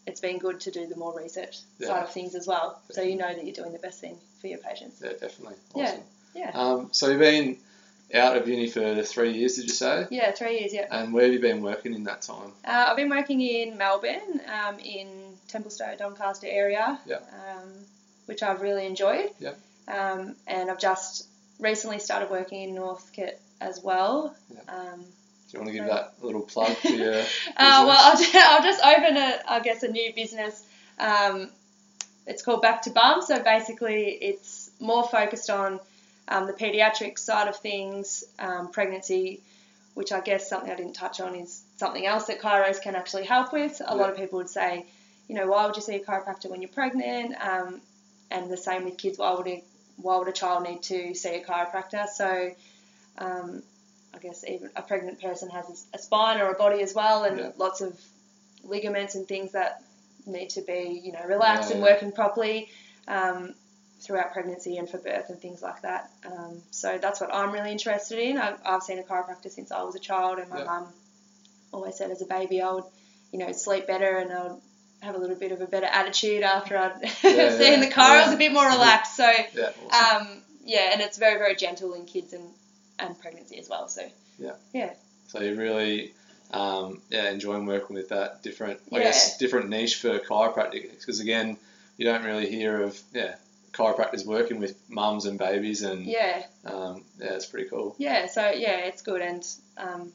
it's 0.06 0.20
been 0.20 0.38
good 0.38 0.60
to 0.60 0.70
do 0.70 0.86
the 0.86 0.96
more 0.96 1.14
research 1.16 1.58
Yeah. 1.78 1.88
side 1.88 2.02
of 2.04 2.10
things 2.12 2.34
as 2.34 2.46
well. 2.46 2.80
So 2.90 3.02
you 3.02 3.16
know 3.16 3.28
that 3.32 3.44
you're 3.44 3.54
doing 3.54 3.72
the 3.72 3.78
best 3.78 4.00
thing 4.00 4.18
for 4.40 4.46
your 4.46 4.58
patients. 4.58 5.00
yeah, 5.02 5.12
definitely. 5.20 5.56
Yeah. 5.74 5.96
Yeah. 6.34 6.50
Um, 6.54 6.88
so 6.92 7.08
you've 7.08 7.18
been 7.18 7.58
out 8.14 8.36
of 8.36 8.48
uni 8.48 8.68
for 8.68 9.02
three 9.02 9.32
years, 9.32 9.56
did 9.56 9.64
you 9.64 9.74
say? 9.74 10.06
Yeah, 10.10 10.30
three 10.32 10.60
years. 10.60 10.72
Yeah. 10.72 10.86
And 10.90 11.12
where 11.12 11.24
have 11.24 11.32
you 11.32 11.40
been 11.40 11.62
working 11.62 11.94
in 11.94 12.04
that 12.04 12.22
time? 12.22 12.52
Uh, 12.64 12.86
I've 12.88 12.96
been 12.96 13.10
working 13.10 13.40
in 13.40 13.76
Melbourne, 13.76 14.40
um, 14.46 14.78
in 14.78 15.08
Templestowe, 15.48 15.96
Doncaster 15.98 16.46
area, 16.48 16.98
Yeah. 17.06 17.16
um, 17.16 17.72
which 18.26 18.42
I've 18.42 18.60
really 18.62 18.86
enjoyed. 18.86 19.30
Yeah. 19.38 19.52
Um, 19.88 20.36
and 20.46 20.70
I've 20.70 20.78
just 20.78 21.26
recently 21.60 21.98
started 21.98 22.30
working 22.30 22.62
in 22.62 22.74
Northcote 22.74 23.38
as 23.60 23.80
well. 23.82 24.34
Yeah. 24.52 24.60
Um, 24.74 25.00
Do 25.00 25.06
you 25.52 25.58
want 25.60 25.68
to 25.68 25.78
give 25.78 25.86
that 25.86 26.14
little 26.22 26.42
plug 26.42 26.76
for 26.76 26.88
your 26.88 27.14
uh, 27.20 27.24
well. 27.56 27.90
I'll, 27.90 28.16
ju- 28.16 28.30
I'll 28.34 28.62
just 28.62 28.84
open 28.84 29.16
a, 29.16 29.40
I 29.48 29.60
guess, 29.60 29.82
a 29.82 29.88
new 29.88 30.12
business. 30.14 30.64
Um, 30.98 31.50
it's 32.26 32.42
called 32.42 32.60
Back 32.62 32.82
to 32.82 32.90
Bump. 32.90 33.22
So 33.24 33.42
basically, 33.42 34.08
it's 34.10 34.70
more 34.80 35.04
focused 35.08 35.48
on 35.50 35.80
um, 36.28 36.46
the 36.46 36.52
paediatric 36.52 37.18
side 37.18 37.48
of 37.48 37.56
things, 37.56 38.24
um, 38.38 38.70
pregnancy, 38.70 39.40
which 39.94 40.12
I 40.12 40.20
guess 40.20 40.48
something 40.48 40.70
I 40.70 40.76
didn't 40.76 40.94
touch 40.94 41.20
on 41.20 41.34
is 41.34 41.62
something 41.76 42.06
else 42.06 42.26
that 42.26 42.40
chiros 42.40 42.80
can 42.80 42.94
actually 42.94 43.24
help 43.24 43.52
with. 43.52 43.80
A 43.84 43.96
lot 43.96 44.10
of 44.10 44.16
people 44.16 44.38
would 44.38 44.50
say, 44.50 44.86
you 45.28 45.34
know, 45.34 45.46
why 45.48 45.66
would 45.66 45.76
you 45.76 45.82
see 45.82 45.96
a 45.96 46.00
chiropractor 46.00 46.50
when 46.50 46.62
you're 46.62 46.70
pregnant? 46.70 47.34
Um, 47.40 47.80
and 48.30 48.50
the 48.50 48.56
same 48.56 48.84
with 48.84 48.96
kids. 48.98 49.18
Why 49.18 49.34
would 49.34 49.46
a 49.46 49.62
why 49.96 50.16
would 50.18 50.28
a 50.28 50.32
child 50.32 50.62
need 50.62 50.82
to 50.82 51.14
see 51.14 51.30
a 51.30 51.42
chiropractor? 51.44 52.06
So, 52.08 52.52
um, 53.18 53.62
I 54.14 54.18
guess 54.18 54.44
even 54.46 54.70
a 54.76 54.82
pregnant 54.82 55.20
person 55.20 55.50
has 55.50 55.84
a 55.92 55.98
spine 55.98 56.40
or 56.40 56.50
a 56.50 56.54
body 56.54 56.82
as 56.82 56.94
well, 56.94 57.24
and 57.24 57.38
Yeah. 57.38 57.50
lots 57.56 57.80
of 57.80 57.98
ligaments 58.62 59.14
and 59.14 59.26
things 59.26 59.52
that 59.52 59.82
need 60.26 60.50
to 60.50 60.60
be, 60.60 61.00
you 61.02 61.12
know, 61.12 61.24
relaxed 61.26 61.70
Yeah, 61.70 61.76
and 61.76 61.84
yeah. 61.84 61.92
working 61.92 62.12
properly 62.12 62.68
um, 63.08 63.54
throughout 64.00 64.32
pregnancy 64.32 64.76
and 64.78 64.88
for 64.88 64.98
birth 64.98 65.28
and 65.28 65.40
things 65.40 65.60
like 65.62 65.82
that. 65.82 66.10
Um, 66.24 66.62
so 66.70 66.98
that's 67.00 67.20
what 67.20 67.34
I'm 67.34 67.52
really 67.52 67.72
interested 67.72 68.18
in. 68.18 68.38
I've, 68.38 68.58
I've 68.64 68.82
seen 68.82 68.98
a 68.98 69.02
chiropractor 69.02 69.50
since 69.50 69.72
I 69.72 69.82
was 69.82 69.96
a 69.96 69.98
child, 70.00 70.38
and 70.38 70.48
my 70.48 70.58
Yeah. 70.58 70.64
mum 70.64 70.86
always 71.72 71.96
said 71.96 72.10
as 72.10 72.22
a 72.22 72.26
baby 72.26 72.60
I 72.62 72.72
would, 72.72 72.84
you 73.32 73.38
know, 73.38 73.52
sleep 73.52 73.86
better 73.86 74.18
and 74.18 74.32
I 74.32 74.42
would 74.44 74.60
have 75.02 75.14
a 75.14 75.18
little 75.18 75.36
bit 75.36 75.52
of 75.52 75.60
a 75.60 75.66
better 75.66 75.86
attitude 75.86 76.42
after 76.42 76.76
I'd 76.76 77.00
Yeah, 77.22 77.50
seen 77.50 77.72
yeah, 77.72 77.80
the 77.80 77.90
car. 77.90 78.16
I 78.16 78.24
was 78.24 78.34
a 78.34 78.38
bit 78.38 78.52
more 78.52 78.66
relaxed. 78.66 79.16
So 79.16 79.30
Yeah, 79.54 79.70
awesome. 79.90 80.28
um, 80.28 80.42
yeah, 80.64 80.90
and 80.92 81.00
it's 81.00 81.18
very 81.18 81.38
very 81.38 81.54
gentle 81.56 81.94
in 81.94 82.04
kids 82.06 82.32
and, 82.32 82.44
and 82.98 83.18
pregnancy 83.20 83.58
as 83.58 83.68
well. 83.68 83.88
So 83.88 84.02
yeah. 84.38 84.52
Yeah. 84.72 84.92
so 85.28 85.40
you're 85.40 85.54
really 85.56 86.12
um, 86.52 87.02
yeah 87.10 87.30
enjoying 87.30 87.66
working 87.66 87.94
with 87.96 88.08
that 88.10 88.42
different 88.42 88.80
I 88.92 89.00
guess 89.00 89.36
different 89.38 89.68
niche 89.68 89.96
for 89.96 90.18
chiropractic 90.18 90.90
because 90.98 91.20
again 91.20 91.58
you 91.96 92.04
don't 92.06 92.24
really 92.24 92.48
hear 92.48 92.82
of 92.82 92.98
yeah 93.12 93.34
chiropractors 93.72 94.24
working 94.26 94.58
with 94.60 94.76
mums 94.88 95.24
and 95.26 95.38
babies 95.38 95.82
and 95.82 96.04
yeah, 96.06 96.42
um, 96.64 97.04
yeah 97.20 97.34
it's 97.34 97.46
pretty 97.46 97.68
cool. 97.68 97.94
yeah. 97.98 98.26
So 98.26 98.50
yeah, 98.50 98.78
it's 98.86 99.02
good 99.02 99.20
and 99.20 99.46
um, 99.76 100.12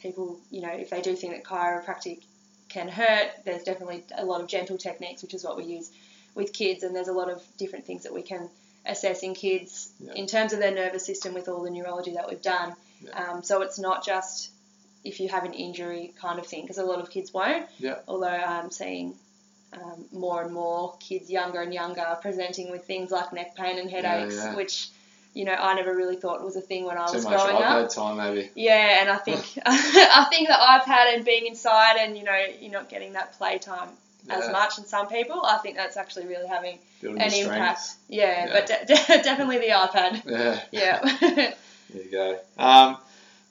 people, 0.00 0.38
you 0.50 0.62
know, 0.62 0.72
if 0.72 0.90
they 0.90 1.00
do 1.00 1.14
think 1.16 1.34
that 1.34 1.44
chiropractic 1.44 2.22
can 2.68 2.88
hurt, 2.88 3.30
there's 3.44 3.62
definitely 3.64 4.04
a 4.16 4.24
lot 4.24 4.40
of 4.40 4.48
gentle 4.48 4.78
techniques, 4.78 5.22
which 5.22 5.34
is 5.34 5.44
what 5.44 5.56
we 5.56 5.64
use 5.64 5.90
with 6.34 6.52
kids, 6.52 6.82
and 6.82 6.94
there's 6.94 7.08
a 7.08 7.12
lot 7.12 7.30
of 7.30 7.42
different 7.56 7.86
things 7.86 8.02
that 8.02 8.12
we 8.12 8.22
can 8.22 8.48
assess 8.84 9.22
in 9.22 9.34
kids 9.34 9.90
Yeah. 10.00 10.12
in 10.14 10.26
terms 10.26 10.52
of 10.52 10.58
their 10.58 10.74
nervous 10.74 11.04
system 11.06 11.34
with 11.34 11.48
all 11.48 11.62
the 11.62 11.70
neurology 11.70 12.12
that 12.14 12.28
we've 12.28 12.42
done. 12.42 12.74
Yeah. 13.00 13.30
Um, 13.32 13.42
so 13.42 13.62
it's 13.62 13.78
not 13.78 14.04
just 14.04 14.50
if 15.04 15.20
you 15.20 15.28
have 15.28 15.44
an 15.44 15.54
injury 15.54 16.12
kind 16.20 16.38
of 16.38 16.46
thing, 16.46 16.62
because 16.62 16.78
a 16.78 16.84
lot 16.84 17.00
of 17.00 17.10
kids 17.10 17.32
won't. 17.32 17.66
Yeah. 17.78 17.96
Although 18.08 18.26
I'm 18.26 18.70
seeing 18.70 19.14
um, 19.72 20.04
more 20.12 20.42
and 20.42 20.52
more 20.52 20.94
kids 21.00 21.30
younger 21.30 21.60
and 21.60 21.72
younger 21.74 22.00
are 22.02 22.16
presenting 22.16 22.70
with 22.70 22.84
things 22.84 23.10
like 23.10 23.32
neck 23.32 23.56
pain 23.56 23.78
and 23.78 23.90
headaches, 23.90 24.34
yeah. 24.36 24.54
which 24.54 24.88
you 25.34 25.44
know 25.44 25.52
I 25.54 25.74
never 25.74 25.94
really 25.94 26.16
thought 26.16 26.42
was 26.44 26.56
a 26.56 26.60
thing 26.60 26.84
when 26.84 26.96
I 26.96 27.06
Too 27.06 27.14
was 27.14 27.24
much 27.24 27.34
growing 27.34 27.62
up. 27.62 27.90
iPad 27.90 27.94
time, 27.94 28.16
maybe. 28.16 28.50
Yeah, 28.54 29.00
and 29.00 29.10
I 29.10 29.16
think 29.16 29.40
I 29.66 30.24
think 30.30 30.48
the 30.48 30.54
iPad 30.54 31.14
and 31.14 31.24
being 31.24 31.46
inside 31.46 31.96
and 31.98 32.16
you 32.16 32.24
know 32.24 32.38
you're 32.60 32.72
not 32.72 32.88
getting 32.88 33.12
that 33.14 33.32
playtime 33.38 33.88
as 34.28 34.44
Yeah. 34.46 34.52
much 34.52 34.78
in 34.78 34.84
some 34.86 35.08
people. 35.08 35.44
I 35.44 35.58
think 35.58 35.76
that's 35.76 35.96
actually 35.96 36.26
really 36.26 36.48
having 36.48 36.78
Building 37.00 37.20
an 37.22 37.32
impact. 37.32 37.94
Yeah, 38.08 38.46
Yeah. 38.46 38.52
but 38.52 38.66
de- 38.66 38.84
de- 38.86 39.22
definitely 39.22 39.58
the 39.58 39.68
iPad. 39.68 40.22
Yeah. 40.24 40.60
Yeah. 40.72 41.52
There 41.88 42.02
you 42.02 42.10
go. 42.10 42.38
Um, 42.58 42.96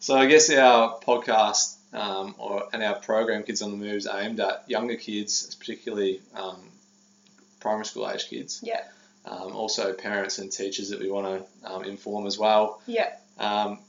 so 0.01 0.17
I 0.17 0.25
guess 0.25 0.49
our 0.49 0.99
podcast 0.99 1.74
um, 1.95 2.35
or 2.37 2.67
and 2.73 2.83
our 2.83 2.95
program, 2.95 3.43
Kids 3.43 3.61
on 3.61 3.71
the 3.71 3.77
Move, 3.77 3.95
is 3.95 4.07
aimed 4.07 4.39
at 4.39 4.63
younger 4.67 4.95
kids, 4.95 5.55
particularly 5.55 6.21
um, 6.35 6.57
primary 7.59 7.85
school 7.85 8.09
age 8.09 8.27
kids. 8.29 8.59
Yeah. 8.63 8.81
Um, 9.25 9.55
also 9.55 9.91
parents 9.93 10.37
and 10.37 10.51
teachers 10.51 10.89
that 10.89 10.99
we 10.99 11.09
want 11.09 11.25
to 11.63 11.71
um, 11.71 11.83
inform 11.83 12.27
as 12.27 12.37
well. 12.37 12.81
yeah. 12.85 13.09
Um, 13.39 13.79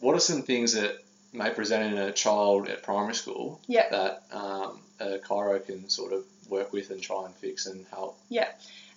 what 0.00 0.14
are 0.14 0.20
some 0.20 0.42
things 0.42 0.72
that 0.74 0.96
may 1.32 1.50
present 1.50 1.92
in 1.92 1.98
a 1.98 2.12
child 2.12 2.68
at 2.68 2.82
primary 2.82 3.14
school 3.14 3.60
Yeah. 3.66 3.88
that 3.90 4.22
um, 4.32 4.80
a 5.00 5.18
chiro 5.18 5.64
can 5.64 5.88
sort 5.88 6.12
of 6.12 6.24
work 6.48 6.72
with 6.72 6.90
and 6.90 7.00
try 7.00 7.24
and 7.26 7.34
fix 7.36 7.66
and 7.66 7.84
help? 7.90 8.18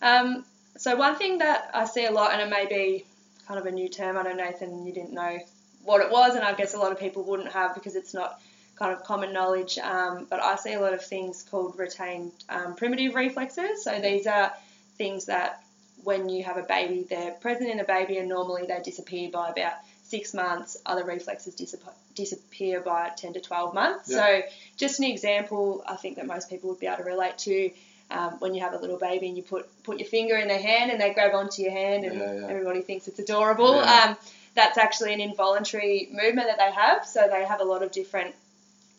Um, 0.01 0.43
so 0.77 0.95
one 0.95 1.15
thing 1.15 1.37
that 1.39 1.69
I 1.73 1.85
see 1.85 2.05
a 2.05 2.11
lot, 2.11 2.33
and 2.33 2.41
it 2.41 2.49
may 2.49 2.65
be 2.65 3.05
kind 3.47 3.59
of 3.59 3.65
a 3.67 3.71
new 3.71 3.87
term. 3.89 4.17
I 4.17 4.23
know 4.23 4.33
Nathan, 4.33 4.85
you 4.85 4.93
didn't 4.93 5.13
know 5.13 5.37
what 5.83 6.01
it 6.01 6.11
was, 6.11 6.35
and 6.35 6.43
I 6.43 6.53
guess 6.53 6.73
a 6.73 6.77
lot 6.77 6.91
of 6.91 6.99
people 6.99 7.23
wouldn't 7.23 7.51
have 7.51 7.73
because 7.73 7.95
it's 7.95 8.13
not 8.13 8.39
kind 8.75 8.93
of 8.93 9.03
common 9.03 9.33
knowledge. 9.33 9.77
Um, 9.77 10.25
but 10.29 10.41
I 10.41 10.55
see 10.55 10.73
a 10.73 10.79
lot 10.79 10.93
of 10.93 11.03
things 11.03 11.43
called 11.43 11.77
retained 11.77 12.31
um, 12.49 12.75
primitive 12.75 13.15
reflexes. 13.15 13.83
So 13.83 13.99
these 13.99 14.27
are 14.27 14.51
things 14.97 15.25
that 15.25 15.61
when 16.03 16.29
you 16.29 16.43
have 16.43 16.57
a 16.57 16.63
baby, 16.63 17.05
they're 17.09 17.31
present 17.31 17.69
in 17.69 17.79
a 17.79 17.83
baby, 17.83 18.17
and 18.17 18.27
normally 18.27 18.65
they 18.67 18.79
disappear 18.83 19.29
by 19.29 19.49
about 19.49 19.73
six 20.03 20.33
months. 20.33 20.77
Other 20.85 21.03
reflexes 21.05 21.55
disap- 21.55 21.93
disappear 22.15 22.81
by 22.81 23.09
10 23.15 23.33
to 23.33 23.39
12 23.39 23.73
months. 23.73 24.09
Yeah. 24.09 24.17
So 24.17 24.41
just 24.77 24.99
an 24.99 25.05
example, 25.05 25.83
I 25.87 25.95
think 25.95 26.15
that 26.17 26.25
most 26.25 26.49
people 26.49 26.69
would 26.69 26.79
be 26.79 26.87
able 26.87 26.97
to 26.97 27.03
relate 27.03 27.37
to 27.39 27.71
um, 28.09 28.31
when 28.39 28.53
you 28.53 28.61
have 28.61 28.73
a 28.73 28.77
little 28.77 28.97
baby 28.97 29.27
and 29.27 29.37
you 29.37 29.43
put 29.43 29.67
put 29.83 29.99
your 29.99 30.07
finger 30.07 30.35
in 30.35 30.49
their 30.49 30.59
hand 30.61 30.91
and 30.91 30.99
they 30.99 31.13
grab 31.13 31.33
onto 31.33 31.61
your 31.61 31.71
hand 31.71 32.03
and 32.03 32.19
Yeah, 32.19 32.33
yeah. 32.33 32.47
everybody 32.49 32.81
thinks 32.81 33.07
it's 33.07 33.19
adorable. 33.19 33.79
Um, 33.79 34.17
that's 34.55 34.77
actually 34.77 35.13
an 35.13 35.21
involuntary 35.21 36.09
movement 36.11 36.47
that 36.47 36.57
they 36.57 36.71
have. 36.71 37.05
So 37.05 37.27
they 37.31 37.45
have 37.45 37.61
a 37.61 37.63
lot 37.63 37.83
of 37.83 37.91
different 37.91 38.35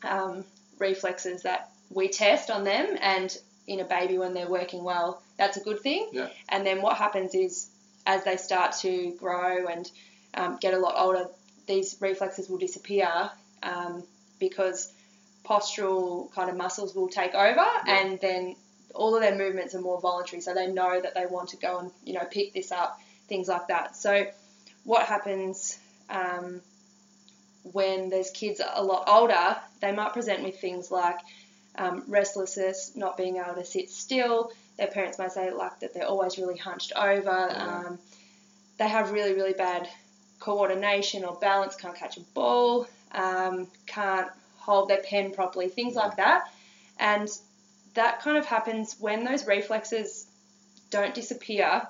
um, 0.03 0.45
reflexes 0.79 1.43
that 1.43 1.71
we 1.91 2.09
test 2.09 2.51
on 2.51 2.65
them, 2.65 2.97
and 3.01 3.37
in 3.67 3.81
a 3.81 3.85
baby 3.85 4.19
when 4.19 4.35
they're 4.35 4.49
working 4.49 4.83
well, 4.83 5.23
that's 5.37 5.57
a 5.57 5.61
good 5.61 5.81
thing. 5.81 6.09
Yeah. 6.13 6.29
And 6.49 6.67
then 6.67 6.83
what 6.83 6.97
happens 6.97 7.35
is 7.35 7.69
as 8.07 8.25
they 8.25 8.37
start 8.37 8.73
to 8.81 9.15
grow 9.19 9.67
and 9.67 9.91
um, 10.35 10.59
get 10.61 10.75
a 10.75 10.79
lot 10.79 10.95
older, 10.97 11.27
these 11.67 11.97
reflexes 12.01 12.49
will 12.49 12.59
disappear 12.59 13.31
um, 13.63 14.03
because 14.41 14.93
postural 15.45 16.33
kind 16.33 16.51
of 16.51 16.57
muscles 16.57 16.95
will 16.95 17.09
take 17.09 17.35
over, 17.35 17.67
and 17.87 18.19
then 18.21 18.57
all 18.95 19.15
of 19.15 19.23
their 19.23 19.37
movements 19.37 19.75
are 19.75 19.81
more 19.81 20.01
voluntary. 20.01 20.41
So 20.41 20.55
they 20.55 20.67
know 20.67 21.01
that 21.01 21.15
they 21.15 21.27
want 21.27 21.51
to 21.51 21.57
go 21.57 21.79
and 21.79 21.91
you 22.05 22.15
know 22.15 22.25
pick 22.31 22.53
this 22.53 22.73
up, 22.73 22.99
things 23.29 23.49
like 23.49 23.69
that. 23.69 23.97
So 23.97 24.27
what 24.85 25.07
happens? 25.07 25.79
Um, 26.11 26.61
when 27.65 28.11
there's 28.11 28.31
kids 28.31 28.61
a 28.75 28.83
lot 28.83 29.09
older, 29.09 29.57
they 29.81 29.93
might 29.93 30.13
present 30.13 30.43
with 30.43 30.61
things 30.61 30.91
like 30.91 31.19
um, 31.77 32.03
restlessness, 32.09 32.93
not 32.97 33.17
being 33.17 33.37
able 33.37 33.55
to 33.55 33.65
sit 33.65 33.91
still. 33.91 34.53
Their 34.79 34.89
parents 34.89 35.19
may 35.19 35.29
say 35.29 35.53
like 35.53 35.81
that 35.81 35.95
they're 35.95 36.07
always 36.07 36.39
really 36.39 36.57
hunched 36.57 36.93
over. 36.97 37.49
Yeah. 37.51 37.83
Um, 37.87 37.99
they 38.79 38.89
have 38.89 39.13
really 39.13 39.35
really 39.35 39.53
bad 39.53 39.89
coordination 40.41 41.25
or 41.25 41.37
balance, 41.37 41.77
can't 41.77 41.95
catch 41.95 42.17
a 42.17 42.21
ball, 42.35 42.89
um, 43.13 43.69
can't 43.87 44.29
hold 44.59 44.89
their 44.89 45.03
pen 45.03 45.33
properly, 45.33 45.69
things 45.69 45.95
like 45.95 46.17
that. 46.17 46.45
And 46.99 47.29
that 47.95 48.23
kind 48.23 48.37
of 48.37 48.47
happens 48.47 48.97
when 48.99 49.25
those 49.25 49.47
reflexes 49.47 50.27
don't 50.91 51.15
disappear, 51.15 51.87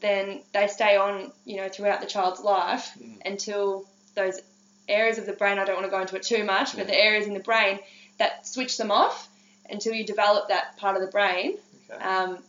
then 0.00 0.42
they 0.52 0.66
stay 0.66 0.96
on, 0.96 1.32
you 1.44 1.56
know, 1.56 1.68
throughout 1.68 2.00
the 2.00 2.06
child's 2.06 2.40
life 2.40 2.90
Mm. 2.98 3.18
until 3.24 3.86
those 4.14 4.40
areas 4.88 5.18
of 5.18 5.26
the 5.26 5.32
brain, 5.32 5.58
I 5.58 5.64
don't 5.64 5.76
want 5.76 5.86
to 5.86 5.90
go 5.90 6.00
into 6.00 6.16
it 6.16 6.22
too 6.22 6.44
much, 6.44 6.72
but 6.72 6.80
Yeah. 6.80 6.92
the 6.92 6.98
areas 6.98 7.26
in 7.26 7.34
the 7.34 7.40
brain 7.40 7.80
that 8.18 8.46
switch 8.46 8.76
them 8.76 8.90
off 8.90 9.28
until 9.68 9.92
you 9.94 10.04
develop 10.04 10.48
that 10.48 10.76
part 10.76 10.96
of 10.96 11.02
the 11.02 11.08
brain, 11.08 11.58
Okay. 11.90 12.02
um, 12.02 12.42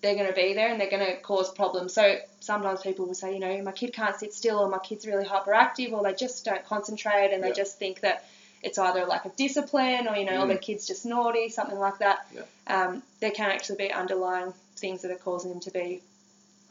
they're 0.00 0.14
going 0.14 0.26
to 0.28 0.32
be 0.34 0.52
there 0.54 0.68
and 0.68 0.80
they're 0.80 0.90
going 0.90 1.04
to 1.06 1.16
cause 1.20 1.50
problems. 1.52 1.94
So 1.94 2.16
sometimes 2.40 2.80
people 2.82 3.06
will 3.06 3.14
say, 3.14 3.34
you 3.34 3.40
know, 3.40 3.62
my 3.62 3.72
kid 3.72 3.92
can't 3.92 4.16
sit 4.18 4.32
still 4.32 4.58
or 4.58 4.68
my 4.68 4.78
kid's 4.78 5.06
really 5.06 5.24
hyperactive 5.24 5.92
or 5.92 6.02
they 6.02 6.12
just 6.14 6.44
don't 6.44 6.64
concentrate 6.64 7.30
and 7.32 7.42
they 7.42 7.52
just 7.52 7.78
think 7.78 8.00
that 8.00 8.22
it's 8.62 8.78
either 8.78 9.00
a 9.00 9.06
lack 9.06 9.24
of 9.24 9.34
discipline 9.36 10.06
or, 10.08 10.16
you 10.16 10.24
know, 10.24 10.42
or 10.42 10.44
Mm. 10.44 10.48
their 10.48 10.58
kid's 10.58 10.86
just 10.86 11.04
naughty, 11.04 11.48
something 11.48 11.78
like 11.78 11.98
that. 11.98 12.18
Yeah. 12.32 12.42
Um, 12.66 13.02
there 13.20 13.30
can 13.32 13.50
actually 13.50 13.76
be 13.76 13.92
underlying 13.92 14.52
things 14.76 15.02
that 15.02 15.10
are 15.10 15.16
causing 15.16 15.50
them 15.50 15.60
to 15.60 15.70
be 15.70 16.00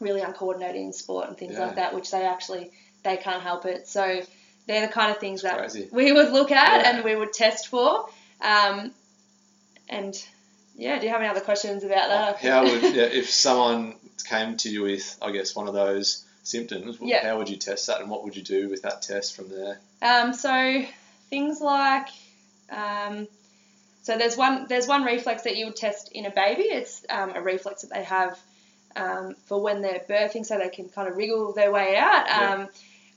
really 0.02 0.20
uncoordinated 0.20 0.80
in 0.80 0.92
sport 0.92 1.28
and 1.28 1.36
things 1.38 1.54
Yeah. 1.54 1.66
like 1.66 1.76
that, 1.76 1.94
which 1.94 2.10
they 2.10 2.24
actually, 2.24 2.70
they 3.02 3.16
can't 3.16 3.42
help 3.42 3.64
it. 3.64 3.88
So 3.88 4.22
they're 4.66 4.86
the 4.86 4.92
kind 4.92 5.10
of 5.10 5.18
things 5.18 5.42
that 5.42 5.56
crazy. 5.58 5.88
we 5.90 6.12
would 6.12 6.32
look 6.32 6.50
at 6.50 6.82
Yeah. 6.82 6.90
and 6.90 7.04
we 7.04 7.16
would 7.16 7.32
test 7.32 7.68
for. 7.68 8.08
Um, 8.40 8.92
and 9.88 10.14
yeah, 10.76 10.98
do 10.98 11.06
you 11.06 11.12
have 11.12 11.20
any 11.20 11.28
other 11.30 11.40
questions 11.40 11.84
about 11.84 12.08
that? 12.08 12.36
How 12.38 12.62
would 12.62 12.82
yeah, 12.94 13.04
if 13.04 13.30
someone 13.30 13.94
came 14.28 14.56
to 14.58 14.70
you 14.70 14.82
with, 14.82 15.18
I 15.20 15.30
guess, 15.32 15.54
one 15.54 15.68
of 15.68 15.74
those 15.74 16.24
symptoms? 16.42 16.98
Yeah. 17.00 17.26
How 17.26 17.38
would 17.38 17.48
you 17.48 17.56
test 17.56 17.86
that, 17.88 18.00
and 18.00 18.10
what 18.10 18.24
would 18.24 18.36
you 18.36 18.42
do 18.42 18.68
with 18.68 18.82
that 18.82 19.02
test 19.02 19.36
from 19.36 19.48
there? 19.48 19.78
Um, 20.00 20.32
so 20.32 20.84
things 21.30 21.60
like, 21.60 22.08
um, 22.70 23.28
so 24.02 24.16
there's 24.16 24.36
one 24.36 24.66
there's 24.68 24.86
one 24.88 25.04
reflex 25.04 25.42
that 25.42 25.56
you 25.56 25.66
would 25.66 25.76
test 25.76 26.10
in 26.12 26.24
a 26.26 26.30
baby. 26.30 26.62
It's 26.62 27.04
um, 27.10 27.32
a 27.34 27.42
reflex 27.42 27.82
that 27.82 27.90
they 27.92 28.02
have 28.04 28.38
um, 28.96 29.34
for 29.46 29.60
when 29.60 29.82
they're 29.82 30.02
birthing, 30.08 30.44
so 30.44 30.58
they 30.58 30.68
can 30.68 30.88
kind 30.88 31.08
of 31.08 31.16
wriggle 31.16 31.52
their 31.52 31.70
way 31.72 31.96
out. 31.96 32.26
Yeah. 32.26 32.54
Um, 32.54 32.68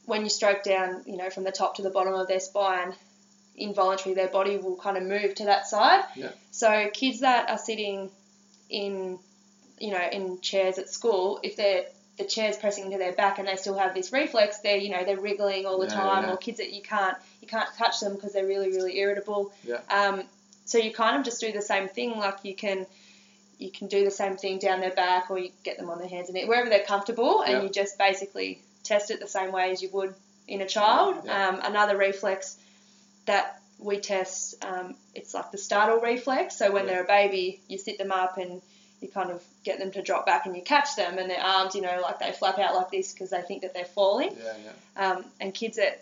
when 0.06 0.22
you 0.22 0.30
stroke 0.30 0.64
down, 0.64 1.02
you 1.06 1.18
know, 1.18 1.30
from 1.30 1.44
the 1.44 1.52
top 1.52 1.76
to 1.76 1.82
the 1.82 1.90
bottom 1.90 2.14
of 2.14 2.28
their 2.28 2.40
spine, 2.40 2.94
involuntarily 3.58 4.14
their 4.16 4.28
body 4.28 4.58
will 4.58 4.76
kind 4.76 4.98
of 4.98 5.04
move 5.04 5.36
to 5.36 5.46
that 5.46 5.68
side. 5.68 6.04
Yeah. 6.16 6.30
So 6.52 6.90
kids 6.94 7.22
that 7.22 7.50
are 7.50 7.58
sitting 7.58 8.10
in, 8.70 9.18
you 9.80 9.92
know, 9.92 10.08
in 10.12 10.42
chairs 10.42 10.78
at 10.78 10.90
school, 10.90 11.40
if 11.44 11.56
they're 11.56 11.86
the 12.18 12.24
chair's 12.24 12.56
pressing 12.56 12.86
into 12.86 12.98
their 12.98 13.12
back 13.12 13.40
and 13.40 13.48
they 13.48 13.58
still 13.58 13.78
have 13.78 13.94
this 13.94 14.14
reflex, 14.14 14.60
they're 14.60 14.78
you 14.78 14.90
know 14.90 15.04
they're 15.04 15.20
wriggling 15.20 15.66
all 15.66 15.80
the 15.80 15.88
Yeah, 15.88 15.96
time. 15.96 16.24
yeah. 16.24 16.34
Or 16.34 16.38
kids 16.38 16.58
that 16.60 16.72
you 16.72 16.82
can't 16.82 17.18
you 17.42 17.48
can't 17.48 17.70
touch 17.78 18.00
them 18.00 18.14
because 18.16 18.32
they're 18.34 18.46
really 18.48 18.70
really 18.70 18.98
irritable. 18.98 19.52
Yeah. 19.64 19.80
Um, 19.90 20.24
so 20.66 20.78
you 20.78 20.94
kind 20.94 21.18
of 21.18 21.26
just 21.26 21.42
do 21.42 21.52
the 21.52 21.62
same 21.62 21.88
thing. 21.90 22.12
Like 22.18 22.38
you 22.44 22.56
can 22.56 22.86
you 23.58 23.72
can 23.72 23.88
do 23.88 24.04
the 24.04 24.12
same 24.12 24.38
thing 24.38 24.60
down 24.60 24.82
their 24.82 24.92
back, 24.92 25.30
or 25.32 25.40
you 25.40 25.52
get 25.64 25.78
them 25.78 25.90
on 25.90 26.00
their 26.00 26.08
hands 26.10 26.30
and 26.30 26.38
feet, 26.38 26.48
wherever 26.48 26.70
they're 26.70 26.84
comfortable, 26.84 27.42
and 27.42 27.54
Yeah. 27.54 27.64
you 27.64 27.70
just 27.70 27.98
basically 27.98 28.62
test 28.84 29.12
it 29.12 29.20
the 29.20 29.28
same 29.28 29.52
way 29.52 29.72
as 29.72 29.82
you 29.82 29.90
would 29.90 30.14
in 30.48 30.62
a 30.62 30.68
child. 30.68 31.24
Yeah. 31.26 31.50
Um, 31.50 31.62
another 31.64 31.98
reflex 31.98 32.58
that 33.26 33.60
we 33.80 34.00
test, 34.00 34.64
um, 34.64 34.96
it's 35.14 35.34
like 35.34 35.52
the 35.52 35.58
startle 35.58 36.00
reflex. 36.00 36.56
So 36.58 36.72
when 36.72 36.86
Yeah. 36.86 36.94
they're 36.94 37.04
a 37.04 37.08
baby, 37.08 37.60
you 37.68 37.78
sit 37.78 37.98
them 37.98 38.12
up 38.12 38.38
and 38.38 38.62
you 39.02 39.08
kind 39.10 39.30
of 39.32 39.44
get 39.64 39.80
them 39.80 39.92
to 39.92 40.02
drop 40.02 40.26
back 40.26 40.46
and 40.46 40.56
you 40.56 40.62
catch 40.62 40.96
them, 40.96 41.18
and 41.18 41.30
their 41.30 41.42
arms, 41.42 41.76
you 41.76 41.82
know, 41.82 42.00
like 42.02 42.20
they 42.20 42.32
flap 42.32 42.60
out 42.60 42.76
like 42.76 42.92
this 42.92 43.14
because 43.14 43.30
they 43.30 43.42
think 43.42 43.62
that 43.64 43.74
they're 43.74 43.86
falling. 43.86 44.36
Yeah, 44.38 44.54
yeah. 44.64 45.12
Um, 45.12 45.26
and 45.40 45.54
kids 45.54 45.78
that 45.78 46.02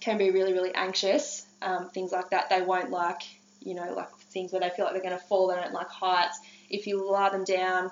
can 0.00 0.18
be 0.18 0.30
really, 0.30 0.52
really 0.52 0.74
anxious, 0.74 1.44
um, 1.62 1.88
things 1.90 2.12
like 2.12 2.30
that, 2.30 2.50
they 2.50 2.60
won't 2.60 2.90
like, 2.90 3.22
you 3.60 3.74
know, 3.74 3.92
like 3.94 4.10
things 4.32 4.52
where 4.52 4.60
they 4.60 4.70
feel 4.70 4.84
like 4.84 4.94
they're 4.94 5.02
going 5.02 5.18
to 5.18 5.24
fall. 5.26 5.48
They 5.48 5.56
don't 5.56 5.72
like 5.72 5.88
heights. 5.88 6.38
If 6.72 6.86
you 6.86 7.08
lie 7.10 7.28
them 7.30 7.44
down, 7.44 7.90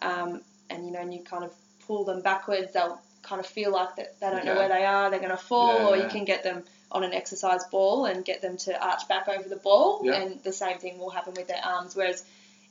um, 0.00 0.40
and 0.70 0.84
you 0.86 0.90
know, 0.92 1.00
and 1.00 1.12
you 1.14 1.22
kind 1.22 1.44
of 1.44 1.52
pull 1.86 2.04
them 2.04 2.22
backwards, 2.22 2.72
they'll 2.72 3.00
kind 3.22 3.38
of 3.40 3.46
feel 3.46 3.70
like 3.70 3.94
that 3.96 4.18
they 4.20 4.30
don't 4.30 4.44
know 4.44 4.56
where 4.56 4.68
they 4.68 4.84
are. 4.84 5.10
They're 5.10 5.20
going 5.20 5.30
to 5.30 5.36
fall, 5.36 5.78
Yeah, 5.78 5.86
or 5.88 5.96
yeah. 5.96 6.04
you 6.04 6.08
can 6.08 6.24
get 6.24 6.42
them 6.42 6.64
on 6.90 7.04
an 7.04 7.12
exercise 7.14 7.62
ball 7.70 8.06
and 8.06 8.24
get 8.24 8.42
them 8.42 8.56
to 8.58 8.84
arch 8.84 9.06
back 9.08 9.28
over 9.28 9.48
the 9.48 9.56
ball, 9.56 10.00
Yeah. 10.02 10.14
and 10.14 10.42
the 10.42 10.52
same 10.52 10.78
thing 10.78 10.98
will 10.98 11.10
happen 11.10 11.34
with 11.34 11.46
their 11.48 11.64
arms. 11.64 11.94
Whereas 11.94 12.24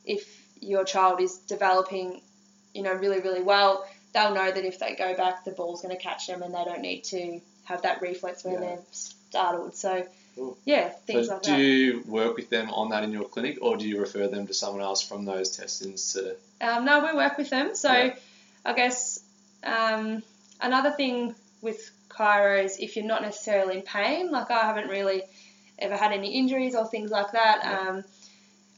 if 0.05 0.23
your 0.59 0.83
child 0.83 1.21
is 1.21 1.37
developing, 1.37 2.21
you 2.73 2.83
know, 2.83 2.93
really, 2.93 3.19
really 3.21 3.41
well, 3.41 3.85
they'll 4.13 4.33
know 4.33 4.51
that 4.51 4.65
if 4.65 4.77
they 4.79 4.95
go 4.95 5.15
back, 5.15 5.45
the 5.45 5.51
ball's 5.51 5.81
going 5.81 5.95
to 5.95 6.01
catch 6.01 6.27
them, 6.27 6.41
and 6.43 6.53
they 6.53 6.63
don't 6.65 6.81
need 6.81 7.03
to 7.05 7.39
have 7.65 7.83
that 7.83 8.01
reflex 8.01 8.43
when 8.43 8.59
they're 8.59 8.79
startled. 8.91 9.75
So, 9.75 10.05
Cool. 10.35 10.57
yeah, 10.65 10.89
things 10.89 11.27
So 11.27 11.33
like 11.33 11.41
do 11.43 11.51
that. 11.51 11.59
you 11.59 12.03
work 12.07 12.35
with 12.37 12.49
them 12.49 12.69
on 12.71 12.89
that 12.89 13.03
in 13.03 13.11
your 13.11 13.25
clinic, 13.25 13.57
or 13.61 13.77
do 13.77 13.87
you 13.87 13.99
refer 13.99 14.27
them 14.27 14.47
to 14.47 14.53
someone 14.53 14.81
else 14.81 15.01
from 15.01 15.25
those 15.25 15.55
testings 15.57 16.13
to? 16.13 16.35
Um, 16.61 16.85
no, 16.85 17.05
we 17.05 17.13
work 17.15 17.37
with 17.37 17.49
them. 17.49 17.75
So 17.75 17.91
Yeah. 17.91 18.15
I 18.65 18.73
guess 18.73 19.19
um, 19.63 20.23
another 20.61 20.91
thing 20.91 21.35
with 21.61 21.91
chiro 22.09 22.63
is 22.63 22.77
if 22.79 22.95
you're 22.95 23.05
not 23.05 23.21
necessarily 23.21 23.77
in 23.77 23.81
pain, 23.83 24.31
like 24.31 24.51
I 24.51 24.59
haven't 24.59 24.89
really 24.89 25.23
ever 25.79 25.97
had 25.97 26.11
any 26.11 26.33
injuries 26.37 26.75
or 26.75 26.85
things 26.87 27.09
like 27.11 27.31
that. 27.31 27.59
Yeah. 27.63 27.89
Um, 27.89 28.03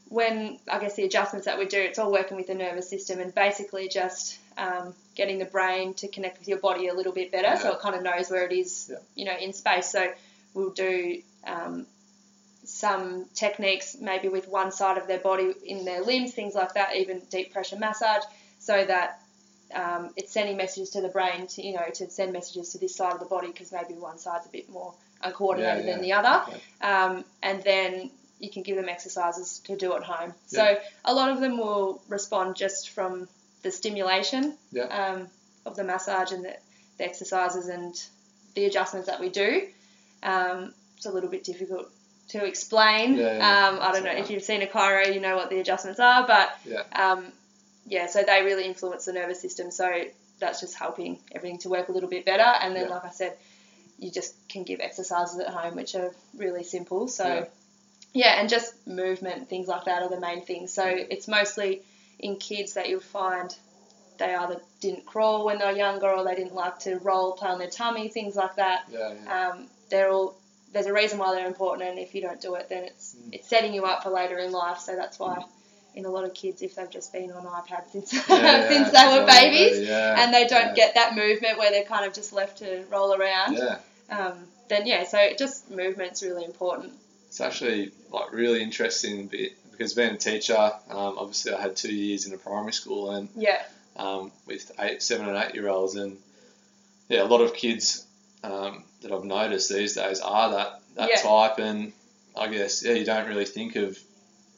when 0.09 0.59
I 0.71 0.79
guess 0.79 0.95
the 0.95 1.03
adjustments 1.05 1.45
that 1.47 1.57
we 1.57 1.65
do, 1.65 1.79
it's 1.79 1.97
all 1.97 2.11
working 2.11 2.37
with 2.37 2.47
the 2.47 2.53
nervous 2.53 2.87
system 2.89 3.19
and 3.19 3.33
basically 3.33 3.87
just 3.87 4.37
um, 4.57 4.93
getting 5.15 5.39
the 5.39 5.45
brain 5.45 5.95
to 5.95 6.07
connect 6.07 6.37
with 6.39 6.47
your 6.47 6.59
body 6.59 6.87
a 6.87 6.93
little 6.93 7.13
bit 7.13 7.31
better, 7.31 7.59
so 7.59 7.71
it 7.73 7.79
kind 7.79 7.95
of 7.95 8.03
knows 8.03 8.29
where 8.29 8.45
it 8.45 8.51
is, 8.51 8.89
Yeah. 8.91 8.97
you 9.15 9.25
know, 9.25 9.35
in 9.35 9.53
space. 9.53 9.89
So 9.91 10.07
we'll 10.53 10.71
do 10.71 11.21
um, 11.45 11.85
some 12.65 13.25
techniques, 13.33 13.97
maybe 13.99 14.29
with 14.29 14.47
one 14.47 14.71
side 14.71 14.97
of 14.97 15.07
their 15.07 15.19
body 15.19 15.53
in 15.65 15.85
their 15.85 16.01
limbs, 16.01 16.33
things 16.33 16.55
like 16.55 16.73
that, 16.75 16.95
even 16.95 17.21
deep 17.29 17.51
pressure 17.53 17.77
massage, 17.77 18.23
so 18.59 18.85
that 18.85 19.19
um, 19.73 20.11
it's 20.15 20.31
sending 20.31 20.55
messages 20.57 20.91
to 20.91 21.01
the 21.01 21.09
brain 21.09 21.47
to 21.47 21.65
you 21.65 21.73
know 21.73 21.85
to 21.95 22.09
send 22.09 22.31
messages 22.31 22.69
to 22.69 22.77
this 22.77 22.95
side 22.95 23.13
of 23.13 23.19
the 23.19 23.25
body 23.25 23.47
because 23.47 23.71
maybe 23.71 23.93
one 23.95 24.17
side's 24.17 24.45
a 24.45 24.49
bit 24.49 24.69
more 24.69 24.93
uncoordinated 25.21 25.85
Yeah, 25.85 25.91
than 25.93 26.01
the 26.01 26.13
other, 26.13 26.43
um, 26.81 27.25
and 27.41 27.63
then 27.63 28.11
you 28.39 28.49
can 28.49 28.63
give 28.63 28.75
them 28.75 28.89
exercises 28.89 29.59
to 29.65 29.75
do 29.75 29.93
at 29.95 30.03
home. 30.03 30.33
Yeah. 30.49 30.75
So 30.75 30.79
a 31.05 31.13
lot 31.13 31.31
of 31.31 31.39
them 31.39 31.57
will 31.57 32.01
respond 32.09 32.55
just 32.55 32.89
from 32.89 33.27
the 33.61 33.71
stimulation 33.71 34.57
Yeah. 34.71 34.83
um, 34.83 35.27
of 35.65 35.75
the 35.77 35.83
massage 35.85 36.33
and 36.33 36.43
the, 36.43 36.55
the 36.97 37.05
exercises 37.05 37.67
and 37.69 37.95
the 38.55 38.65
adjustments 38.65 39.07
that 39.07 39.19
we 39.21 39.29
do. 39.29 39.67
Um, 40.23 40.73
it's 40.97 41.05
a 41.05 41.11
little 41.11 41.29
bit 41.29 41.43
difficult 41.43 41.89
to 42.29 42.43
explain. 42.45 43.15
Yeah, 43.15 43.37
yeah, 43.37 43.67
um, 43.67 43.79
I 43.81 43.91
don't 43.91 44.03
know 44.03 44.09
alright. 44.09 44.23
if 44.23 44.29
you've 44.31 44.43
seen 44.43 44.61
a 44.61 44.67
chiro, 44.67 45.13
you 45.13 45.19
know 45.19 45.35
what 45.35 45.49
the 45.49 45.59
adjustments 45.59 45.99
are, 45.99 46.25
but 46.25 46.57
Yeah. 46.65 46.83
um, 46.95 47.31
yeah, 47.85 48.07
so 48.07 48.23
they 48.23 48.41
really 48.43 48.65
influence 48.65 49.05
the 49.05 49.13
nervous 49.13 49.41
system. 49.41 49.69
So 49.71 50.05
that's 50.39 50.61
just 50.61 50.75
helping 50.75 51.19
everything 51.33 51.59
to 51.59 51.69
work 51.69 51.89
a 51.89 51.91
little 51.91 52.09
bit 52.09 52.25
better. 52.25 52.41
And 52.41 52.75
then, 52.75 52.87
Yeah. 52.87 52.95
like 52.95 53.05
I 53.05 53.11
said, 53.11 53.37
you 53.99 54.11
just 54.11 54.33
can 54.49 54.63
give 54.63 54.79
exercises 54.79 55.39
at 55.39 55.49
home, 55.49 55.75
which 55.75 55.95
are 55.95 56.13
really 56.35 56.63
simple. 56.63 57.07
So 57.07 57.25
Yeah. 57.25 57.45
yeah, 58.13 58.39
and 58.39 58.49
just 58.49 58.73
movement, 58.87 59.49
things 59.49 59.67
like 59.67 59.85
that 59.85 60.03
are 60.03 60.09
the 60.09 60.19
main 60.19 60.41
things. 60.45 60.73
So 60.73 60.85
it's 60.85 61.27
mostly 61.27 61.81
in 62.19 62.37
kids 62.37 62.73
that 62.73 62.87
you'll 62.89 63.01
find 63.01 63.53
they 64.17 64.33
either 64.33 64.61
didn't 64.79 65.05
crawl 65.05 65.43
when 65.43 65.57
they 65.59 65.65
were 65.65 65.71
younger 65.71 66.09
or 66.11 66.23
they 66.23 66.35
didn't 66.35 66.53
like 66.53 66.79
to 66.79 66.97
roll, 66.99 67.33
play 67.33 67.49
on 67.49 67.59
their 67.59 67.69
tummy, 67.69 68.07
things 68.09 68.35
like 68.35 68.55
that. 68.55 68.83
Yeah. 68.89 69.13
yeah. 69.25 69.49
Um, 69.49 69.67
they're 69.93 70.09
all 70.09 70.35
there's 70.73 70.87
a 70.87 70.93
reason 70.93 71.19
why 71.19 71.33
they're 71.35 71.45
important, 71.47 71.87
and 71.87 71.99
if 71.99 72.15
you 72.15 72.21
don't 72.21 72.41
do 72.41 72.55
it, 72.55 72.67
then 72.67 72.83
it's 72.83 73.15
Mm. 73.15 73.33
it's 73.35 73.47
setting 73.47 73.73
you 73.75 73.85
up 73.85 74.01
for 74.03 74.09
later 74.09 74.39
in 74.39 74.51
life. 74.51 74.79
So 74.79 74.95
that's 74.95 75.17
why. 75.19 75.43
In 75.95 76.05
a 76.05 76.09
lot 76.09 76.23
of 76.25 76.33
kids, 76.33 76.63
if 76.63 76.73
they've 76.73 76.89
just 76.89 77.13
been 77.13 77.31
on 77.31 77.43
iPad 77.45 77.83
since 77.91 78.11
Yeah, 78.11 78.21
yeah, 78.27 78.67
since 78.73 78.89
they 78.89 79.05
were 79.19 79.27
babies, 79.27 79.87
yeah, 79.87 80.15
and 80.19 80.33
they 80.33 80.47
don't 80.47 80.69
yeah. 80.69 80.73
get 80.81 80.95
that 80.95 81.13
movement 81.15 81.59
where 81.59 81.69
they're 81.69 81.83
kind 81.95 82.05
of 82.07 82.13
just 82.15 82.33
left 82.33 82.57
to 82.63 82.83
roll 82.89 83.13
around, 83.13 83.55
Yeah. 83.55 83.77
um, 84.09 84.47
then 84.69 84.87
yeah, 84.87 85.03
so 85.03 85.19
just 85.37 85.69
movement's 85.69 86.23
really 86.23 86.45
important. 86.45 86.93
It's 87.27 87.39
actually 87.39 87.91
like 88.09 88.33
really 88.33 88.63
interesting 88.63 89.27
bit 89.27 89.51
because 89.69 89.93
being 89.93 90.15
a 90.15 90.17
teacher, 90.17 90.57
um, 90.89 91.13
obviously 91.19 91.53
I 91.53 91.61
had 91.61 91.75
two 91.75 91.93
years 91.93 92.25
in 92.25 92.33
a 92.33 92.37
primary 92.39 92.73
school 92.73 93.11
and 93.11 93.29
Yeah, 93.35 93.61
um, 93.95 94.31
with 94.47 94.71
eight, 94.79 95.03
seven 95.03 95.29
and 95.29 95.37
eight 95.43 95.53
year 95.53 95.69
olds, 95.69 95.93
and 95.95 96.17
yeah, 97.07 97.21
a 97.21 97.29
lot 97.33 97.41
of 97.41 97.53
kids 97.53 98.03
um, 98.43 98.83
that 99.01 99.11
I've 99.11 99.23
noticed 99.23 99.69
these 99.69 99.95
days 99.95 100.19
are 100.19 100.51
that 100.51 100.79
that 100.95 101.09
Yeah. 101.09 101.21
type, 101.21 101.59
and 101.59 101.93
I 102.35 102.47
guess 102.49 102.83
yeah, 102.83 102.93
you 102.93 103.05
don't 103.05 103.27
really 103.27 103.45
think 103.45 103.75
of 103.75 103.97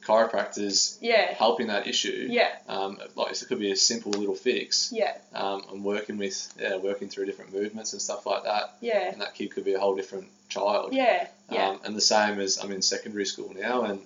chiropractors 0.04 0.98
yeah, 1.02 1.34
helping 1.34 1.68
that 1.68 1.88
issue. 1.88 2.28
yeah, 2.30 2.50
Um, 2.68 3.00
like 3.16 3.32
it 3.32 3.44
could 3.48 3.60
be 3.60 3.72
a 3.72 3.76
simple 3.76 4.12
little 4.12 4.36
fix. 4.36 4.92
yeah, 4.94 5.14
Um, 5.34 5.64
and 5.72 5.84
working 5.84 6.18
with 6.18 6.54
yeah, 6.60 6.78
working 6.78 7.10
through 7.10 7.26
different 7.26 7.54
movements 7.54 7.94
and 7.94 8.02
stuff 8.02 8.26
like 8.26 8.44
that, 8.44 8.76
yeah, 8.82 9.12
and 9.12 9.22
that 9.22 9.34
kid 9.36 9.52
could 9.52 9.66
be 9.66 9.74
a 9.74 9.80
whole 9.80 9.96
different 9.96 10.28
child. 10.50 10.94
yeah, 10.94 11.28
yeah, 11.52 11.70
Um, 11.70 11.80
and 11.86 11.96
the 11.96 12.02
same 12.02 12.40
as 12.40 12.60
I'm 12.64 12.72
in 12.72 12.82
secondary 12.82 13.26
school 13.26 13.52
now, 13.56 13.84
and 13.84 14.00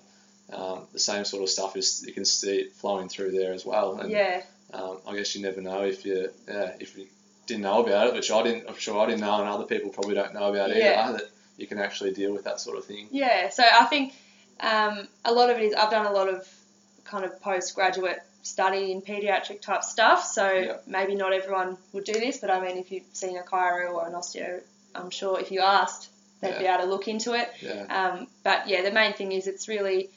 um, 0.53 0.87
the 0.93 0.99
same 0.99 1.25
sort 1.25 1.43
of 1.43 1.49
stuff 1.49 1.75
is 1.75 2.03
you 2.05 2.13
can 2.13 2.25
see 2.25 2.57
it 2.59 2.73
flowing 2.73 3.09
through 3.09 3.31
there 3.31 3.53
as 3.53 3.65
well. 3.65 3.99
And 3.99 4.09
yeah, 4.11 4.41
um, 4.73 4.97
I 5.07 5.15
guess 5.15 5.35
you 5.35 5.41
never 5.41 5.61
know 5.61 5.83
if 5.83 6.05
you 6.05 6.29
yeah, 6.47 6.71
if 6.79 6.97
you 6.97 7.07
didn't 7.49 7.63
know 7.63 7.83
about 7.83 8.07
it, 8.07 8.13
which 8.13 8.31
I 8.31 8.41
didn't. 8.43 8.67
I'm 8.69 8.77
sure 8.77 8.99
I 9.01 9.05
didn't 9.07 9.21
know, 9.21 9.39
and 9.41 9.49
other 9.49 9.65
people 9.65 9.89
probably 9.89 10.15
don't 10.15 10.33
know 10.33 10.53
about 10.53 10.73
Yeah. 10.75 11.03
either. 11.07 11.17
That 11.17 11.29
you 11.57 11.67
can 11.67 11.77
actually 11.79 12.13
deal 12.13 12.31
with 12.31 12.45
that 12.45 12.61
sort 12.61 12.77
of 12.77 12.85
thing. 12.85 13.07
yeah. 13.11 13.49
So 13.49 13.63
I 13.63 13.83
think 13.85 14.13
um, 14.61 15.07
a 15.25 15.33
lot 15.33 15.49
of 15.49 15.57
it 15.57 15.63
is 15.63 15.73
I've 15.73 15.91
done 15.91 16.05
a 16.05 16.11
lot 16.11 16.29
of 16.29 16.47
kind 17.03 17.25
of 17.25 17.41
postgraduate 17.41 18.21
study 18.43 18.91
in 18.93 19.01
pediatric 19.01 19.59
type 19.61 19.83
stuff. 19.83 20.23
So 20.25 20.49
Yeah. 20.51 20.77
maybe 20.87 21.15
not 21.15 21.33
everyone 21.33 21.77
would 21.91 22.05
do 22.05 22.13
this, 22.13 22.37
but 22.37 22.49
I 22.49 22.61
mean, 22.61 22.77
if 22.77 22.91
you've 22.91 23.03
seen 23.13 23.37
a 23.37 23.43
chiro 23.43 23.91
or 23.93 24.07
an 24.07 24.13
osteo, 24.13 24.61
I'm 24.95 25.09
sure 25.09 25.39
if 25.39 25.51
you 25.51 25.59
asked, 25.61 26.09
they'd 26.41 26.57
be 26.57 26.65
able 26.65 26.83
to 26.85 26.89
look 26.89 27.07
into 27.09 27.33
it. 27.33 27.49
Yeah, 27.61 27.83
Um, 27.89 28.27
but 28.43 28.67
yeah, 28.69 28.81
the 28.81 28.91
main 28.91 29.13
thing 29.13 29.33
is 29.33 29.45
it's 29.47 29.67
really 29.67 30.09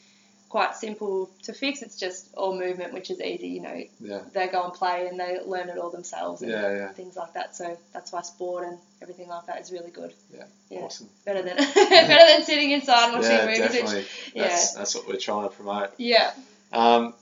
quite 0.53 0.77
simple 0.77 1.31
to 1.43 1.55
fix. 1.55 1.81
It's 1.81 1.99
just 1.99 2.29
all 2.35 2.55
movement, 2.59 2.93
which 2.93 3.11
is 3.11 3.23
easy. 3.23 3.49
You 3.49 3.63
know, 3.63 3.83
yeah, 4.01 4.21
they 4.35 4.49
go 4.49 4.63
and 4.65 4.73
play 4.75 5.07
and 5.09 5.19
they 5.19 5.39
learn 5.47 5.71
it 5.71 5.79
all 5.79 5.89
themselves 5.89 6.43
and 6.43 6.51
yeah, 6.51 6.77
yeah. 6.77 6.89
things 6.93 7.17
like 7.17 7.33
that. 7.33 7.57
So 7.57 7.79
that's 7.95 8.13
why 8.13 8.21
sport 8.21 8.67
and 8.69 8.77
everything 9.01 9.29
like 9.29 9.47
that 9.47 9.63
is 9.63 9.73
really 9.73 9.91
good. 9.91 10.13
Yeah, 10.31 10.45
Yeah. 10.69 10.81
awesome. 10.81 11.09
Better 11.25 11.41
than 11.41 11.57
better 11.75 12.27
than 12.31 12.45
sitting 12.45 12.71
inside 12.71 13.15
watching 13.15 13.31
Yeah, 13.31 13.47
movies. 13.47 13.61
Which, 13.61 13.73
definitely. 13.73 14.05
yeah, 14.35 14.43
That's, 14.49 14.75
that's 14.75 14.95
what 14.95 15.09
we're 15.09 15.17
trying 15.17 15.49
to 15.49 15.55
promote. 15.55 15.91
yeah, 15.97 16.33
Um, 16.71 17.15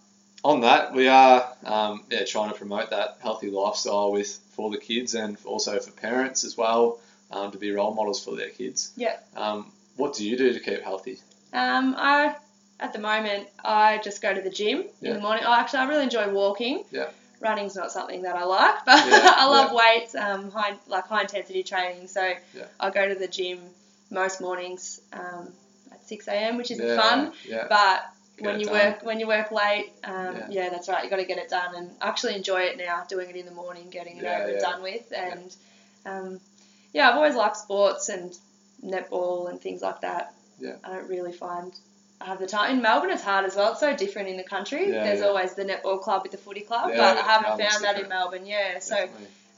on 0.43 0.63
that, 0.63 0.93
we 0.93 1.07
are 1.07 1.47
um, 1.65 2.03
yeah 2.11 2.25
trying 2.25 2.51
to 2.51 2.59
promote 2.59 2.91
that 2.91 3.19
healthy 3.23 3.51
lifestyle 3.53 4.11
with 4.11 4.37
for 4.57 4.71
the 4.73 4.79
kids 4.79 5.15
and 5.15 5.37
also 5.45 5.79
for 5.79 5.93
parents 5.93 6.43
as 6.43 6.57
well 6.57 6.99
um, 7.31 7.53
to 7.53 7.59
be 7.59 7.71
role 7.71 7.95
models 7.95 8.25
for 8.25 8.35
their 8.35 8.51
kids. 8.51 8.91
Yeah. 8.97 9.17
Um, 9.37 9.71
what 9.97 10.15
do 10.15 10.27
you 10.29 10.37
do 10.37 10.53
to 10.53 10.59
keep 10.59 10.83
healthy? 10.83 11.19
Um, 11.53 11.95
I 11.97 12.35
at 12.81 12.93
the 12.93 12.99
moment 12.99 13.47
I 13.65 13.99
just 13.99 14.21
go 14.23 14.35
to 14.35 14.41
the 14.41 14.51
gym 14.51 14.85
Yeah. 15.01 15.11
in 15.11 15.15
the 15.17 15.21
morning. 15.21 15.45
Oh, 15.47 15.53
actually, 15.53 15.81
I 15.81 15.85
really 15.89 16.05
enjoy 16.05 16.29
walking. 16.31 16.85
Yeah. 16.91 17.09
Running's 17.41 17.75
not 17.75 17.91
something 17.93 18.23
that 18.23 18.37
I 18.37 18.45
like, 18.45 18.75
but 18.87 19.07
Yeah, 19.07 19.35
I 19.37 19.47
love 19.47 19.73
weights, 19.73 20.15
um, 20.15 20.51
high 20.51 20.75
like 20.87 21.07
high 21.07 21.23
intensity 21.23 21.63
training. 21.63 22.09
So 22.09 22.33
Yeah. 22.55 22.65
I 22.79 22.91
go 22.91 23.07
to 23.09 23.15
the 23.15 23.29
gym 23.29 23.59
most 24.11 24.41
mornings 24.41 25.01
um, 25.13 25.53
at 25.93 26.07
six 26.09 26.27
a.m., 26.29 26.57
which 26.57 26.71
isn't 26.71 26.97
fun. 26.97 27.33
Yeah. 27.45 27.67
But 27.69 28.03
Get 28.37 28.47
when 28.47 28.61
you 28.61 28.67
done. 28.67 28.75
work 28.75 29.03
when 29.03 29.21
you 29.21 29.27
work 29.27 29.53
late, 29.53 29.93
um, 30.05 30.43
Yeah. 30.51 30.71
that's 30.71 30.89
right. 30.89 31.05
You 31.05 31.11
got 31.11 31.17
to 31.17 31.25
get 31.25 31.39
it 31.39 31.49
done, 31.51 31.75
and 31.75 31.91
I 32.01 32.09
actually 32.09 32.35
enjoy 32.37 32.63
it 32.63 32.79
now. 32.79 33.05
Doing 33.09 33.31
it 33.31 33.37
in 33.37 33.45
the 33.47 33.53
morning, 33.53 33.91
getting 33.91 34.17
it 34.17 34.25
over 34.25 34.49
and 34.49 34.61
done 34.61 34.83
with, 34.83 35.13
and 35.15 35.55
um, 36.07 36.41
yeah, 36.93 37.09
I've 37.11 37.17
always 37.17 37.35
liked 37.35 37.57
sports 37.59 38.09
and 38.09 38.37
netball 38.85 39.51
and 39.51 39.61
things 39.61 39.83
like 39.83 40.01
that. 40.01 40.33
Yeah. 40.59 40.77
I 40.85 40.89
don't 40.95 41.09
really 41.09 41.33
find 41.33 41.73
have 42.21 42.39
the 42.39 42.47
time. 42.47 42.77
In 42.77 42.83
Melbourne, 42.83 43.11
it's 43.11 43.23
hard 43.23 43.47
as 43.47 43.57
well. 43.57 43.73
It's 43.73 43.81
so 43.81 43.97
different 43.97 44.29
in 44.29 44.37
the 44.37 44.43
country. 44.45 44.91
Yeah, 44.93 45.05
There's 45.05 45.21
yeah. 45.21 45.27
always 45.27 45.55
the 45.55 45.65
netball 45.65 46.01
club 46.01 46.23
with 46.23 46.33
the 46.33 46.39
footy 46.39 46.61
club, 46.61 46.91
Yeah, 46.91 46.97
but 46.97 47.19
I 47.19 47.23
haven't 47.23 47.49
Melbourne's 47.49 47.73
found 47.73 47.85
that 47.85 48.03
in. 48.03 48.09
Melbourne. 48.09 48.47
Yeah, 48.47 48.79
so 48.79 49.09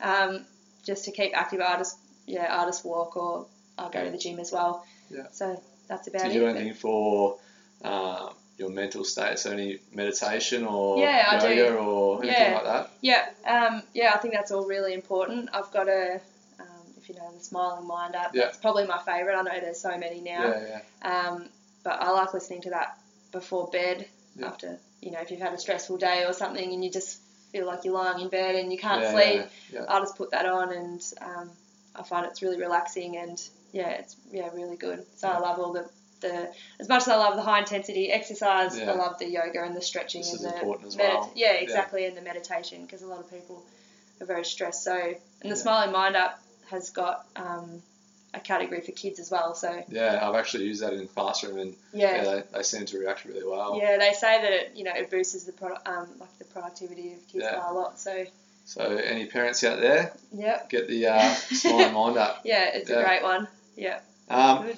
um, 0.01 0.45
just 0.85 1.05
to 1.07 1.11
keep 1.13 1.37
active, 1.37 1.61
I 1.61 1.77
just 1.79 1.97
yeah, 2.27 2.47
I 2.57 2.65
just 2.65 2.85
walk 2.85 3.17
or 3.17 3.47
I 3.79 3.89
go 3.91 4.05
to 4.05 4.11
the 4.11 4.19
gym 4.19 4.39
as 4.39 4.53
well. 4.53 4.85
Yeah. 5.11 5.27
So 5.33 5.61
that's 5.89 6.07
about 6.09 6.23
do 6.23 6.29
it. 6.29 6.35
you 6.35 6.41
do 6.41 6.47
but- 6.47 6.57
anything 6.57 6.75
for 6.75 7.37
uh, 7.85 8.29
your 8.59 8.71
mental 8.71 9.05
state? 9.05 9.39
So 9.41 9.51
any 9.51 9.79
meditation 9.93 10.65
or 10.65 10.99
Yeah, 10.99 11.27
I 11.31 11.39
do. 11.41 11.53
yoga 11.55 11.77
or 11.79 12.23
anything 12.23 12.55
like 12.55 12.65
that? 12.65 12.91
Yeah, 13.01 13.27
um, 13.47 13.83
yeah, 13.93 14.13
I 14.15 14.19
think 14.19 14.35
that's 14.35 14.53
all 14.53 14.67
really 14.67 14.95
important. 14.95 15.49
I've 15.53 15.71
got 15.73 15.89
a, 15.89 16.21
um, 16.61 16.67
if 16.97 17.09
you 17.09 17.17
know, 17.17 17.29
the 17.37 17.43
Smiling 17.43 17.89
Mind 17.89 18.15
app. 18.15 18.35
Yeah. 18.35 18.45
That's 18.45 18.59
probably 18.59 18.87
my 18.87 18.99
favourite. 18.99 19.37
I 19.37 19.43
know 19.43 19.61
there's 19.61 19.81
so 19.81 19.99
many 19.99 20.21
now. 20.21 20.45
Yeah, 20.45 20.81
yeah. 21.05 21.29
Um, 21.29 21.49
but 21.85 22.01
I 22.01 22.11
like 22.11 22.33
listening 22.35 22.63
to 22.63 22.71
that 22.71 22.99
before 23.33 23.69
bed 23.69 24.07
Yeah. 24.37 24.47
after, 24.49 24.79
you 25.01 25.11
know, 25.11 25.21
if 25.21 25.31
you've 25.31 25.41
had 25.41 25.53
a 25.53 25.59
stressful 25.59 25.99
day 25.99 26.25
or 26.25 26.33
something 26.33 26.73
and 26.73 26.85
you 26.85 26.91
just 26.91 27.21
feel 27.51 27.67
like 27.67 27.85
you're 27.85 27.95
lying 27.95 28.21
in 28.21 28.29
bed 28.29 28.55
and 28.55 28.73
you 28.73 28.79
can't 28.79 29.03
yeah, 29.03 29.13
sleep. 29.13 29.47
Yeah. 29.73 29.85
I'll 29.89 30.01
just 30.01 30.17
put 30.17 30.31
that 30.31 30.47
on 30.47 30.73
and 30.73 31.03
um, 31.21 31.51
I 31.95 32.03
find 32.03 32.27
it's 32.27 32.41
really 32.43 32.59
relaxing 32.59 33.17
and 33.17 33.41
yeah, 33.73 33.91
it's 33.91 34.17
yeah 34.31 34.49
really 34.55 34.77
good. 34.77 35.05
So 35.17 35.29
I 35.29 35.39
love 35.39 35.59
all 35.59 35.73
the, 35.73 35.89
the 36.21 36.51
as 36.79 36.89
much 36.89 37.03
as 37.03 37.09
I 37.09 37.17
love 37.17 37.37
the 37.37 37.43
high 37.43 37.59
intensity 37.61 38.11
exercise. 38.11 38.79
I 38.79 38.93
love 38.93 39.19
the 39.19 39.29
yoga 39.29 39.63
and 39.65 39.75
the 39.77 39.83
stretching 39.83 40.21
This 40.23 40.33
and 40.35 40.41
is 40.41 40.47
the 40.47 40.55
important 40.55 40.89
as 40.89 40.97
well. 40.97 41.33
yeah 41.35 41.53
exactly 41.53 42.05
and 42.07 42.17
the 42.17 42.23
meditation 42.23 42.83
because 42.85 43.03
a 43.03 43.07
lot 43.07 43.21
of 43.21 43.31
people 43.31 43.63
are 44.21 44.27
very 44.27 44.45
stressed. 44.45 44.83
So 44.85 45.15
and 45.43 45.53
the. 45.53 45.57
Smiling 45.57 45.93
Mind 45.93 46.17
app 46.17 46.39
has 46.71 46.91
got 46.91 47.27
um, 47.37 47.83
a 48.35 48.41
category 48.41 48.81
for 48.81 48.93
kids 48.93 49.21
as 49.21 49.31
well. 49.31 49.55
So 49.55 49.85
Yeah, 49.89 50.27
I've 50.27 50.35
actually 50.37 50.65
used 50.65 50.83
that 50.83 50.93
in 50.93 51.01
the 51.01 51.07
classroom, 51.07 51.59
and 51.59 51.77
yeah, 51.93 52.17
yeah. 52.17 52.23
they, 52.25 52.43
they 52.59 52.63
seem 52.63 52.87
to 52.87 52.99
react 52.99 53.25
really 53.25 53.47
well. 53.47 53.79
Yeah, 53.79 53.99
they 53.99 54.13
say 54.13 54.41
that 54.41 54.53
it, 54.53 54.73
you 54.75 54.85
know 54.85 54.93
it 54.95 55.11
boosts 55.11 55.45
the 55.45 55.53
pro- 55.53 55.77
um, 55.87 56.09
like 56.19 56.39
the 56.39 56.45
productivity 56.47 57.13
of 57.15 57.19
kids 57.29 57.45
Yeah. 57.45 57.59
by 57.59 57.69
a 57.69 57.73
lot. 57.73 57.99
So 57.99 58.25
So, 58.65 58.83
any 58.83 59.27
parents 59.27 59.63
out 59.65 59.81
there, 59.81 60.13
yep, 60.33 60.71
get 60.71 60.89
the 60.89 61.07
uh, 61.09 61.35
Smiling 61.35 61.93
Mind 62.01 62.17
up. 62.17 62.41
yeah, 62.45 62.71
it's 62.75 62.89
Yeah. 62.89 63.01
a 63.01 63.05
great 63.05 63.23
one. 63.23 63.49
Yeah, 63.77 63.99
Um, 64.29 64.73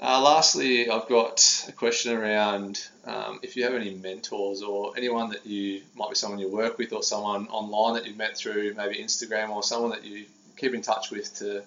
uh, 0.00 0.20
lastly, 0.20 0.88
I've 0.90 1.08
got 1.08 1.64
a 1.68 1.72
question 1.72 2.16
around 2.16 2.80
um, 3.04 3.38
if 3.42 3.56
you 3.56 3.64
have 3.64 3.74
any 3.74 3.94
mentors 3.94 4.62
or 4.62 4.94
anyone 4.96 5.30
that 5.30 5.46
you 5.46 5.82
might 5.94 6.08
be 6.10 6.14
someone 6.16 6.38
you 6.40 6.48
work 6.48 6.76
with 6.78 6.92
or 6.92 7.02
someone 7.02 7.46
online 7.48 7.94
that 7.94 8.06
you've 8.06 8.16
met 8.16 8.36
through 8.36 8.74
maybe 8.74 8.96
Instagram 8.96 9.50
or 9.50 9.62
someone 9.62 9.90
that 9.90 10.02
you 10.04 10.24
keep 10.56 10.74
in 10.74 10.82
touch 10.82 11.10
with 11.10 11.32
to, 11.38 11.62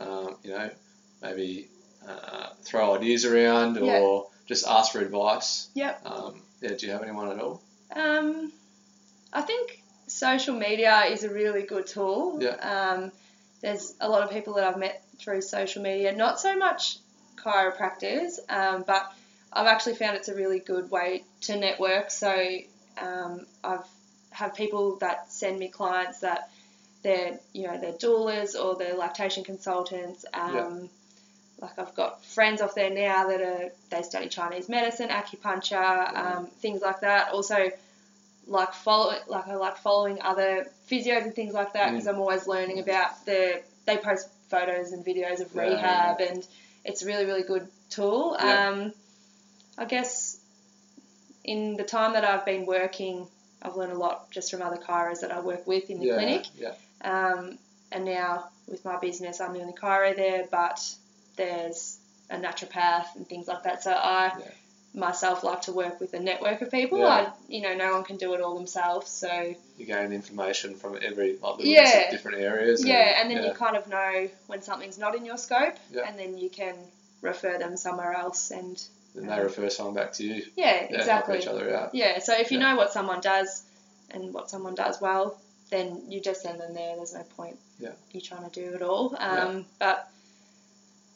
um, 0.00 0.36
you 0.42 0.50
know, 0.50 0.70
maybe 1.22 1.68
uh, 2.06 2.48
throw 2.62 2.94
ideas 2.96 3.24
around 3.24 3.78
or 3.78 4.28
just 4.46 4.66
ask 4.66 4.92
for 4.92 5.00
advice. 5.00 5.68
Yep. 5.74 6.02
Um, 6.04 6.42
yeah, 6.60 6.74
do 6.76 6.86
you 6.86 6.92
have 6.92 7.02
anyone 7.02 7.30
at 7.30 7.38
all? 7.38 7.62
Um, 7.94 8.52
I 9.32 9.42
think 9.42 9.82
social 10.06 10.56
media 10.56 11.04
is 11.04 11.24
a 11.24 11.30
really 11.30 11.62
good 11.62 11.86
tool. 11.86 12.38
Yeah. 12.40 12.56
Um, 12.56 13.12
there's 13.60 13.94
a 14.00 14.08
lot 14.08 14.22
of 14.22 14.30
people 14.30 14.54
that 14.54 14.64
I've 14.64 14.78
met 14.78 15.04
through 15.18 15.42
social 15.42 15.82
media, 15.82 16.14
not 16.14 16.40
so 16.40 16.56
much 16.56 16.98
chiropractors, 17.36 18.38
um, 18.48 18.84
but 18.86 19.12
I've 19.52 19.66
actually 19.66 19.94
found 19.96 20.16
it's 20.16 20.28
a 20.28 20.34
really 20.34 20.58
good 20.58 20.90
way 20.90 21.24
to 21.42 21.56
network. 21.56 22.10
So 22.10 22.58
um, 22.98 23.46
I've 23.62 23.84
have 24.30 24.54
people 24.54 24.96
that 24.96 25.30
send 25.32 25.58
me 25.58 25.68
clients 25.68 26.20
that 26.20 26.50
they're 27.02 27.38
you 27.52 27.66
know 27.66 27.78
they're 27.78 27.92
doulas 27.92 28.54
or 28.54 28.76
they're 28.76 28.94
lactation 28.94 29.44
consultants. 29.44 30.24
Um, 30.34 30.88
Like 31.60 31.78
I've 31.78 31.94
got 31.94 32.24
friends 32.24 32.62
off 32.62 32.74
there 32.74 32.90
now 32.90 33.28
that 33.28 33.40
are 33.40 33.70
they 33.90 34.02
study 34.02 34.28
Chinese 34.28 34.68
medicine, 34.68 35.10
acupuncture, 35.10 36.16
um, 36.16 36.46
things 36.46 36.80
like 36.80 37.00
that. 37.00 37.32
Also, 37.32 37.70
like 38.46 38.72
follow 38.72 39.14
like 39.28 39.46
I 39.46 39.54
like 39.56 39.76
following 39.76 40.22
other 40.22 40.66
physios 40.90 41.22
and 41.22 41.34
things 41.34 41.52
like 41.52 41.74
that 41.74 41.90
because 41.90 42.06
I'm 42.06 42.18
always 42.18 42.46
learning 42.46 42.78
about 42.78 43.24
the 43.26 43.62
they 43.86 43.98
post 43.98 44.28
photos 44.48 44.92
and 44.92 45.04
videos 45.04 45.40
of 45.40 45.54
Yeah, 45.54 45.62
rehab 45.62 46.20
and 46.20 46.46
it's 46.84 47.02
a 47.02 47.06
really 47.06 47.26
really 47.26 47.42
good 47.42 47.68
tool. 47.90 48.36
Yeah. 48.38 48.70
Um, 48.70 48.92
I 49.76 49.84
guess 49.84 50.38
in 51.44 51.76
the 51.76 51.84
time 51.84 52.14
that 52.14 52.24
I've 52.24 52.44
been 52.44 52.64
working, 52.66 53.26
I've 53.62 53.76
learned 53.76 53.92
a 53.92 53.98
lot 53.98 54.30
just 54.30 54.50
from 54.50 54.62
other 54.62 54.76
chiros 54.76 55.20
that 55.20 55.30
I 55.30 55.40
work 55.40 55.66
with 55.66 55.90
in 55.90 56.00
the 56.00 56.06
yeah, 56.06 56.14
clinic. 56.14 56.46
Yeah. 56.58 56.72
Um, 57.02 57.58
and 57.92 58.04
now 58.04 58.48
with 58.68 58.84
my 58.84 58.98
business, 58.98 59.40
I'm 59.40 59.52
the 59.52 59.60
only 59.60 59.72
chiro 59.72 60.14
there, 60.14 60.46
but 60.50 60.80
there's 61.36 61.98
a 62.30 62.36
naturopath 62.36 63.16
and 63.16 63.28
things 63.28 63.48
like 63.48 63.64
that. 63.64 63.82
So 63.82 63.92
I 63.92 64.26
Yeah. 64.38 64.50
myself 64.92 65.42
like 65.44 65.62
to 65.62 65.72
work 65.72 66.00
with 66.00 66.14
a 66.14 66.20
network 66.20 66.60
of 66.62 66.70
people. 66.70 66.98
Yeah. 66.98 67.06
I, 67.06 67.32
you 67.48 67.60
know, 67.62 67.74
no 67.74 67.92
one 67.94 68.04
can 68.04 68.16
do 68.16 68.34
it 68.34 68.40
all 68.40 68.54
themselves. 68.56 69.10
So 69.10 69.54
You 69.76 69.86
gain 69.86 70.12
information 70.12 70.74
from 70.74 70.98
every 71.02 71.36
like 71.42 71.56
Yeah. 71.60 72.10
different 72.10 72.38
areas. 72.38 72.84
yeah, 72.84 73.20
and 73.20 73.30
then 73.30 73.38
yeah. 73.42 73.48
you 73.48 73.54
kind 73.54 73.76
of 73.76 73.86
know 73.88 74.28
when 74.46 74.62
something's 74.62 74.98
not 74.98 75.14
in 75.14 75.24
your 75.24 75.36
scope, 75.38 75.76
and 76.04 76.18
then 76.18 76.36
you 76.38 76.50
can 76.50 76.74
refer 77.22 77.58
them 77.58 77.76
somewhere 77.76 78.12
else. 78.12 78.50
And 78.50 78.82
then 79.14 79.26
they 79.26 79.40
refer 79.40 79.68
someone 79.70 79.94
back 79.94 80.12
to 80.14 80.24
you. 80.24 80.44
yeah, 80.56 80.74
exactly. 80.88 81.34
help 81.34 81.42
each 81.42 81.48
other 81.48 81.74
out. 81.74 81.94
Yeah, 81.94 82.18
so 82.20 82.34
if 82.34 82.50
you 82.52 82.58
know 82.58 82.76
what 82.76 82.92
someone 82.92 83.20
does 83.20 83.62
and 84.10 84.32
what 84.32 84.50
someone 84.50 84.74
does 84.74 85.00
well, 85.00 85.36
then 85.70 86.02
you 86.08 86.20
just 86.20 86.42
send 86.42 86.60
them 86.60 86.74
there. 86.74 86.96
There's 86.96 87.14
no 87.14 87.22
point 87.36 87.56
Yeah. 87.78 87.90
you 88.12 88.20
trying 88.20 88.48
to 88.48 88.50
do 88.50 88.74
it 88.74 88.82
all. 88.82 89.14
Um, 89.18 89.66
But 89.78 90.08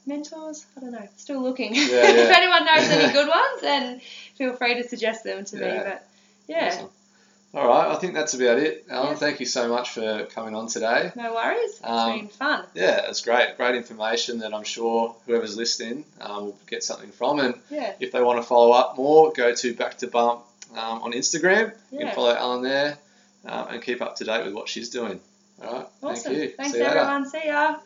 mentors, 0.07 0.67
I 0.77 0.81
don't 0.81 0.93
know, 0.93 1.09
still 1.17 1.43
looking. 1.43 1.75
Yeah, 1.75 2.09
if 2.11 2.31
anyone 2.31 2.65
knows 2.65 2.89
any 2.89 3.13
good 3.13 3.29
ones, 3.29 3.61
then 3.61 4.01
feel 4.37 4.55
free 4.55 4.75
to 4.83 4.89
suggest 4.89 5.25
them 5.25 5.45
to 5.45 5.57
me. 5.57 5.81
But 5.85 6.07
yeah, 6.47 6.69
Awesome. 6.69 6.91
All 7.55 7.69
right, 7.69 7.87
I 7.87 7.95
think 8.01 8.15
that's 8.15 8.35
about 8.35 8.59
it. 8.59 8.85
Alan, 8.91 9.11
Yeah. 9.11 9.15
thank 9.15 9.39
you 9.39 9.47
so 9.47 9.69
much 9.69 9.91
for 9.91 10.27
coming 10.35 10.57
on 10.57 10.67
today. 10.67 11.13
no 11.15 11.33
worries. 11.35 11.71
It's 11.71 11.81
Um, 11.85 12.19
been 12.19 12.29
fun. 12.29 12.65
Yeah, 12.75 13.09
it's 13.09 13.21
great. 13.21 13.57
Great 13.57 13.77
information 13.77 14.41
that 14.41 14.53
I'm 14.53 14.65
sure 14.65 15.15
whoever's 15.27 15.57
listening 15.57 16.05
um, 16.21 16.47
will 16.47 16.59
get 16.67 16.83
something 16.83 17.13
from. 17.13 17.39
And 17.39 17.55
Yeah, 17.71 17.93
if 18.01 18.11
they 18.11 18.21
want 18.23 18.41
to 18.41 18.43
follow 18.43 18.73
up 18.73 18.97
more, 18.97 19.33
go 19.33 19.55
to 19.55 19.75
Back 19.75 19.99
to 19.99 20.09
Bump 20.09 20.43
um, 20.73 21.03
on 21.03 21.13
Instagram. 21.13 21.73
You 21.93 22.01
can 22.01 22.13
follow 22.15 22.35
Alan 22.35 22.63
there 22.63 22.99
um, 23.47 23.69
and 23.71 23.83
keep 23.83 24.03
up 24.03 24.17
to 24.17 24.25
date 24.25 24.45
with 24.45 24.55
what 24.55 24.69
she's 24.69 24.91
doing. 24.91 25.21
All 25.63 25.73
right, 25.73 25.87
awesome. 26.03 26.33
thank 26.33 26.43
you. 26.43 26.49
Thanks 26.57 26.73
See 26.73 26.81
everyone. 26.83 27.29
See 27.29 27.47
ya. 27.47 27.77